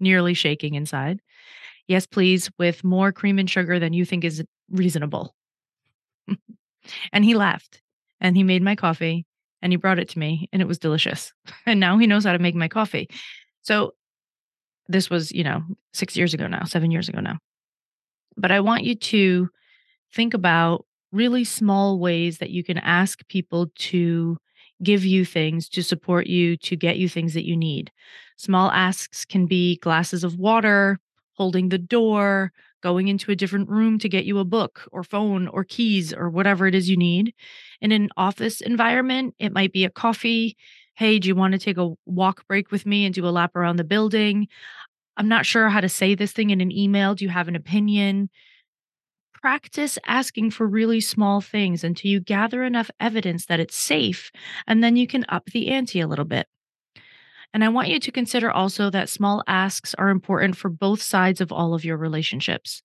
nearly 0.00 0.34
shaking 0.34 0.74
inside. 0.74 1.20
Yes, 1.86 2.06
please, 2.06 2.50
with 2.58 2.82
more 2.82 3.12
cream 3.12 3.38
and 3.38 3.48
sugar 3.48 3.78
than 3.78 3.92
you 3.92 4.04
think 4.04 4.24
is 4.24 4.42
reasonable. 4.70 5.34
and 7.12 7.24
he 7.24 7.34
laughed 7.34 7.82
and 8.20 8.36
he 8.36 8.42
made 8.42 8.62
my 8.62 8.74
coffee 8.74 9.26
and 9.62 9.72
he 9.72 9.76
brought 9.76 9.98
it 9.98 10.08
to 10.10 10.18
me 10.18 10.48
and 10.52 10.62
it 10.62 10.68
was 10.68 10.78
delicious. 10.78 11.32
And 11.66 11.78
now 11.78 11.98
he 11.98 12.06
knows 12.06 12.24
how 12.24 12.32
to 12.32 12.38
make 12.38 12.54
my 12.54 12.68
coffee. 12.68 13.08
So 13.62 13.94
this 14.88 15.10
was, 15.10 15.30
you 15.30 15.44
know, 15.44 15.62
six 15.92 16.16
years 16.16 16.34
ago 16.34 16.46
now, 16.46 16.64
seven 16.64 16.90
years 16.90 17.08
ago 17.08 17.20
now. 17.20 17.38
But 18.40 18.52
I 18.52 18.60
want 18.60 18.84
you 18.84 18.94
to 18.94 19.48
think 20.12 20.34
about 20.34 20.84
really 21.12 21.44
small 21.44 21.98
ways 21.98 22.38
that 22.38 22.50
you 22.50 22.64
can 22.64 22.78
ask 22.78 23.26
people 23.28 23.68
to 23.76 24.38
give 24.82 25.04
you 25.04 25.24
things, 25.24 25.68
to 25.70 25.82
support 25.82 26.26
you, 26.26 26.56
to 26.56 26.76
get 26.76 26.98
you 26.98 27.08
things 27.08 27.34
that 27.34 27.46
you 27.46 27.56
need. 27.56 27.90
Small 28.36 28.70
asks 28.70 29.24
can 29.24 29.46
be 29.46 29.76
glasses 29.78 30.24
of 30.24 30.36
water, 30.36 30.98
holding 31.34 31.68
the 31.68 31.78
door, 31.78 32.52
going 32.82 33.08
into 33.08 33.30
a 33.30 33.36
different 33.36 33.68
room 33.68 33.98
to 33.98 34.08
get 34.08 34.24
you 34.24 34.38
a 34.38 34.44
book 34.44 34.88
or 34.92 35.04
phone 35.04 35.48
or 35.48 35.64
keys 35.64 36.14
or 36.14 36.30
whatever 36.30 36.66
it 36.66 36.74
is 36.74 36.88
you 36.88 36.96
need. 36.96 37.34
In 37.80 37.92
an 37.92 38.08
office 38.16 38.60
environment, 38.60 39.34
it 39.38 39.52
might 39.52 39.72
be 39.72 39.84
a 39.84 39.90
coffee. 39.90 40.56
Hey, 40.94 41.18
do 41.18 41.28
you 41.28 41.34
want 41.34 41.52
to 41.52 41.58
take 41.58 41.78
a 41.78 41.92
walk 42.06 42.46
break 42.46 42.70
with 42.70 42.86
me 42.86 43.04
and 43.04 43.14
do 43.14 43.26
a 43.26 43.30
lap 43.30 43.54
around 43.56 43.76
the 43.76 43.84
building? 43.84 44.48
I'm 45.16 45.28
not 45.28 45.46
sure 45.46 45.68
how 45.68 45.80
to 45.80 45.88
say 45.88 46.14
this 46.14 46.32
thing 46.32 46.50
in 46.50 46.60
an 46.60 46.72
email. 46.72 47.14
Do 47.14 47.24
you 47.24 47.30
have 47.30 47.48
an 47.48 47.56
opinion? 47.56 48.30
practice 49.40 49.98
asking 50.06 50.50
for 50.50 50.66
really 50.66 51.00
small 51.00 51.40
things 51.40 51.82
until 51.82 52.10
you 52.10 52.20
gather 52.20 52.62
enough 52.62 52.90
evidence 53.00 53.46
that 53.46 53.60
it's 53.60 53.76
safe, 53.76 54.30
and 54.66 54.84
then 54.84 54.96
you 54.96 55.06
can 55.06 55.24
up 55.28 55.46
the 55.46 55.68
ante 55.68 56.00
a 56.00 56.06
little 56.06 56.24
bit. 56.24 56.46
And 57.52 57.64
I 57.64 57.68
want 57.68 57.88
you 57.88 57.98
to 57.98 58.12
consider 58.12 58.50
also 58.50 58.90
that 58.90 59.08
small 59.08 59.42
asks 59.46 59.94
are 59.94 60.10
important 60.10 60.56
for 60.56 60.68
both 60.68 61.02
sides 61.02 61.40
of 61.40 61.50
all 61.50 61.74
of 61.74 61.84
your 61.84 61.96
relationships. 61.96 62.82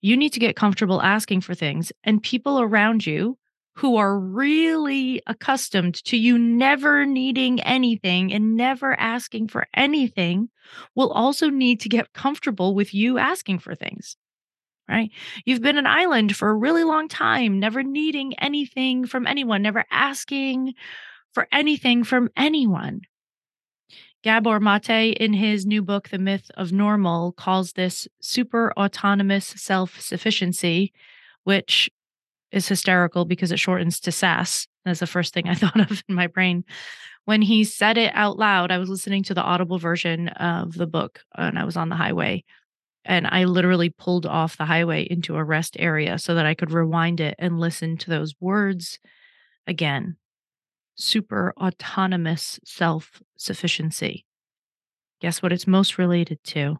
You 0.00 0.16
need 0.16 0.32
to 0.32 0.40
get 0.40 0.56
comfortable 0.56 1.00
asking 1.00 1.42
for 1.42 1.54
things, 1.54 1.92
and 2.04 2.22
people 2.22 2.60
around 2.60 3.06
you 3.06 3.38
who 3.74 3.96
are 3.96 4.18
really 4.18 5.22
accustomed 5.26 5.94
to 6.04 6.16
you 6.16 6.38
never 6.38 7.06
needing 7.06 7.60
anything 7.60 8.32
and 8.32 8.56
never 8.56 8.98
asking 8.98 9.48
for 9.48 9.66
anything 9.74 10.48
will 10.94 11.10
also 11.10 11.48
need 11.48 11.80
to 11.80 11.88
get 11.88 12.12
comfortable 12.12 12.74
with 12.74 12.92
you 12.92 13.18
asking 13.18 13.58
for 13.58 13.74
things 13.74 14.16
right? 14.88 15.10
You've 15.44 15.62
been 15.62 15.78
an 15.78 15.86
island 15.86 16.36
for 16.36 16.50
a 16.50 16.54
really 16.54 16.84
long 16.84 17.08
time, 17.08 17.58
never 17.58 17.82
needing 17.82 18.34
anything 18.38 19.06
from 19.06 19.26
anyone, 19.26 19.62
never 19.62 19.84
asking 19.90 20.74
for 21.32 21.48
anything 21.52 22.04
from 22.04 22.28
anyone. 22.36 23.02
Gabor 24.22 24.60
Mate, 24.60 25.16
in 25.16 25.32
his 25.32 25.66
new 25.66 25.82
book, 25.82 26.08
The 26.08 26.18
Myth 26.18 26.50
of 26.56 26.72
Normal, 26.72 27.32
calls 27.32 27.72
this 27.72 28.06
super 28.20 28.72
autonomous 28.76 29.46
self 29.46 30.00
sufficiency, 30.00 30.92
which 31.44 31.90
is 32.52 32.68
hysterical 32.68 33.24
because 33.24 33.52
it 33.52 33.58
shortens 33.58 33.98
to 34.00 34.12
SAS. 34.12 34.66
That's 34.84 35.00
the 35.00 35.06
first 35.06 35.34
thing 35.34 35.48
I 35.48 35.54
thought 35.56 35.80
of 35.80 36.02
in 36.08 36.14
my 36.14 36.26
brain. 36.26 36.64
When 37.24 37.42
he 37.42 37.64
said 37.64 37.98
it 37.98 38.12
out 38.14 38.38
loud, 38.38 38.70
I 38.70 38.78
was 38.78 38.88
listening 38.88 39.22
to 39.24 39.34
the 39.34 39.42
audible 39.42 39.78
version 39.78 40.28
of 40.28 40.74
the 40.74 40.86
book 40.86 41.20
and 41.36 41.58
I 41.58 41.64
was 41.64 41.76
on 41.76 41.88
the 41.88 41.96
highway 41.96 42.44
and 43.04 43.26
I 43.26 43.44
literally 43.44 43.90
pulled 43.90 44.26
off 44.26 44.56
the 44.56 44.64
highway 44.64 45.02
into 45.02 45.36
a 45.36 45.44
rest 45.44 45.76
area 45.78 46.18
so 46.18 46.34
that 46.34 46.46
I 46.46 46.54
could 46.54 46.70
rewind 46.70 47.20
it 47.20 47.34
and 47.38 47.58
listen 47.58 47.96
to 47.98 48.10
those 48.10 48.34
words 48.40 48.98
again. 49.66 50.16
Super 50.94 51.52
autonomous 51.56 52.60
self 52.64 53.22
sufficiency. 53.36 54.24
Guess 55.20 55.42
what 55.42 55.52
it's 55.52 55.66
most 55.66 55.98
related 55.98 56.42
to? 56.44 56.78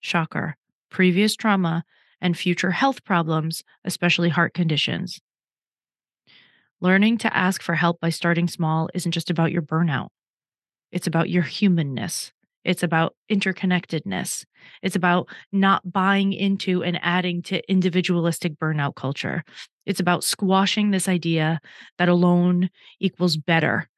Shocker. 0.00 0.56
Previous 0.90 1.36
trauma 1.36 1.84
and 2.20 2.36
future 2.36 2.70
health 2.70 3.04
problems, 3.04 3.62
especially 3.84 4.28
heart 4.28 4.54
conditions. 4.54 5.20
Learning 6.80 7.18
to 7.18 7.36
ask 7.36 7.62
for 7.62 7.74
help 7.74 8.00
by 8.00 8.10
starting 8.10 8.48
small 8.48 8.88
isn't 8.94 9.12
just 9.12 9.30
about 9.30 9.52
your 9.52 9.62
burnout, 9.62 10.08
it's 10.92 11.06
about 11.06 11.30
your 11.30 11.42
humanness. 11.42 12.32
It's 12.64 12.82
about 12.82 13.16
interconnectedness. 13.30 14.44
It's 14.82 14.96
about 14.96 15.28
not 15.50 15.90
buying 15.90 16.32
into 16.32 16.82
and 16.82 16.98
adding 17.02 17.40
to 17.44 17.62
individualistic 17.70 18.58
burnout 18.58 18.96
culture. 18.96 19.44
It's 19.86 20.00
about 20.00 20.24
squashing 20.24 20.90
this 20.90 21.08
idea 21.08 21.60
that 21.98 22.10
alone 22.10 22.68
equals 23.00 23.36
better. 23.38 23.88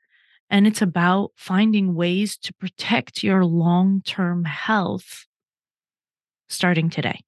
And 0.48 0.66
it's 0.66 0.82
about 0.82 1.32
finding 1.34 1.94
ways 1.94 2.36
to 2.38 2.54
protect 2.54 3.24
your 3.24 3.44
long 3.44 4.02
term 4.02 4.44
health 4.44 5.26
starting 6.48 6.90
today. 6.90 7.20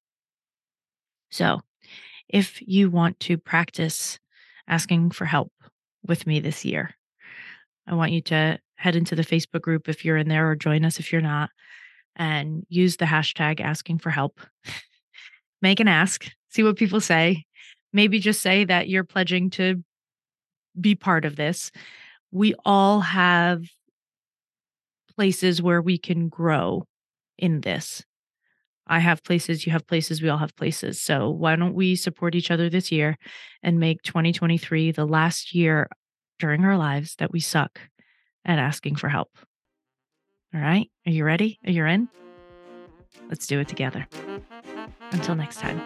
So, 1.34 1.62
if 2.28 2.62
you 2.62 2.90
want 2.90 3.18
to 3.20 3.36
practice 3.36 4.20
asking 4.68 5.10
for 5.10 5.24
help 5.24 5.52
with 6.06 6.28
me 6.28 6.38
this 6.38 6.64
year, 6.64 6.94
I 7.88 7.94
want 7.96 8.12
you 8.12 8.20
to 8.20 8.60
head 8.76 8.94
into 8.94 9.16
the 9.16 9.24
Facebook 9.24 9.62
group 9.62 9.88
if 9.88 10.04
you're 10.04 10.16
in 10.16 10.28
there 10.28 10.48
or 10.48 10.54
join 10.54 10.84
us 10.84 11.00
if 11.00 11.10
you're 11.10 11.20
not 11.20 11.50
and 12.14 12.64
use 12.68 12.98
the 12.98 13.04
hashtag 13.04 13.60
asking 13.60 13.98
for 13.98 14.10
help. 14.10 14.38
Make 15.60 15.80
an 15.80 15.88
ask, 15.88 16.24
see 16.50 16.62
what 16.62 16.76
people 16.76 17.00
say. 17.00 17.46
Maybe 17.92 18.20
just 18.20 18.40
say 18.40 18.64
that 18.66 18.88
you're 18.88 19.02
pledging 19.02 19.50
to 19.50 19.82
be 20.80 20.94
part 20.94 21.24
of 21.24 21.34
this. 21.34 21.72
We 22.30 22.54
all 22.64 23.00
have 23.00 23.64
places 25.16 25.60
where 25.60 25.82
we 25.82 25.98
can 25.98 26.28
grow 26.28 26.86
in 27.38 27.60
this. 27.60 28.04
I 28.86 28.98
have 28.98 29.22
places, 29.22 29.64
you 29.64 29.72
have 29.72 29.86
places, 29.86 30.20
we 30.20 30.28
all 30.28 30.38
have 30.38 30.56
places. 30.56 31.00
So 31.00 31.30
why 31.30 31.56
don't 31.56 31.74
we 31.74 31.96
support 31.96 32.34
each 32.34 32.50
other 32.50 32.68
this 32.68 32.92
year 32.92 33.16
and 33.62 33.80
make 33.80 34.02
2023 34.02 34.92
the 34.92 35.06
last 35.06 35.54
year 35.54 35.88
during 36.38 36.64
our 36.64 36.76
lives 36.76 37.16
that 37.16 37.32
we 37.32 37.40
suck 37.40 37.80
at 38.44 38.58
asking 38.58 38.96
for 38.96 39.08
help? 39.08 39.30
All 40.54 40.60
right. 40.60 40.90
Are 41.06 41.12
you 41.12 41.24
ready? 41.24 41.58
Are 41.66 41.72
you 41.72 41.84
in? 41.86 42.08
Let's 43.28 43.46
do 43.46 43.58
it 43.58 43.68
together. 43.68 44.06
Until 45.10 45.34
next 45.34 45.60
time. 45.60 45.80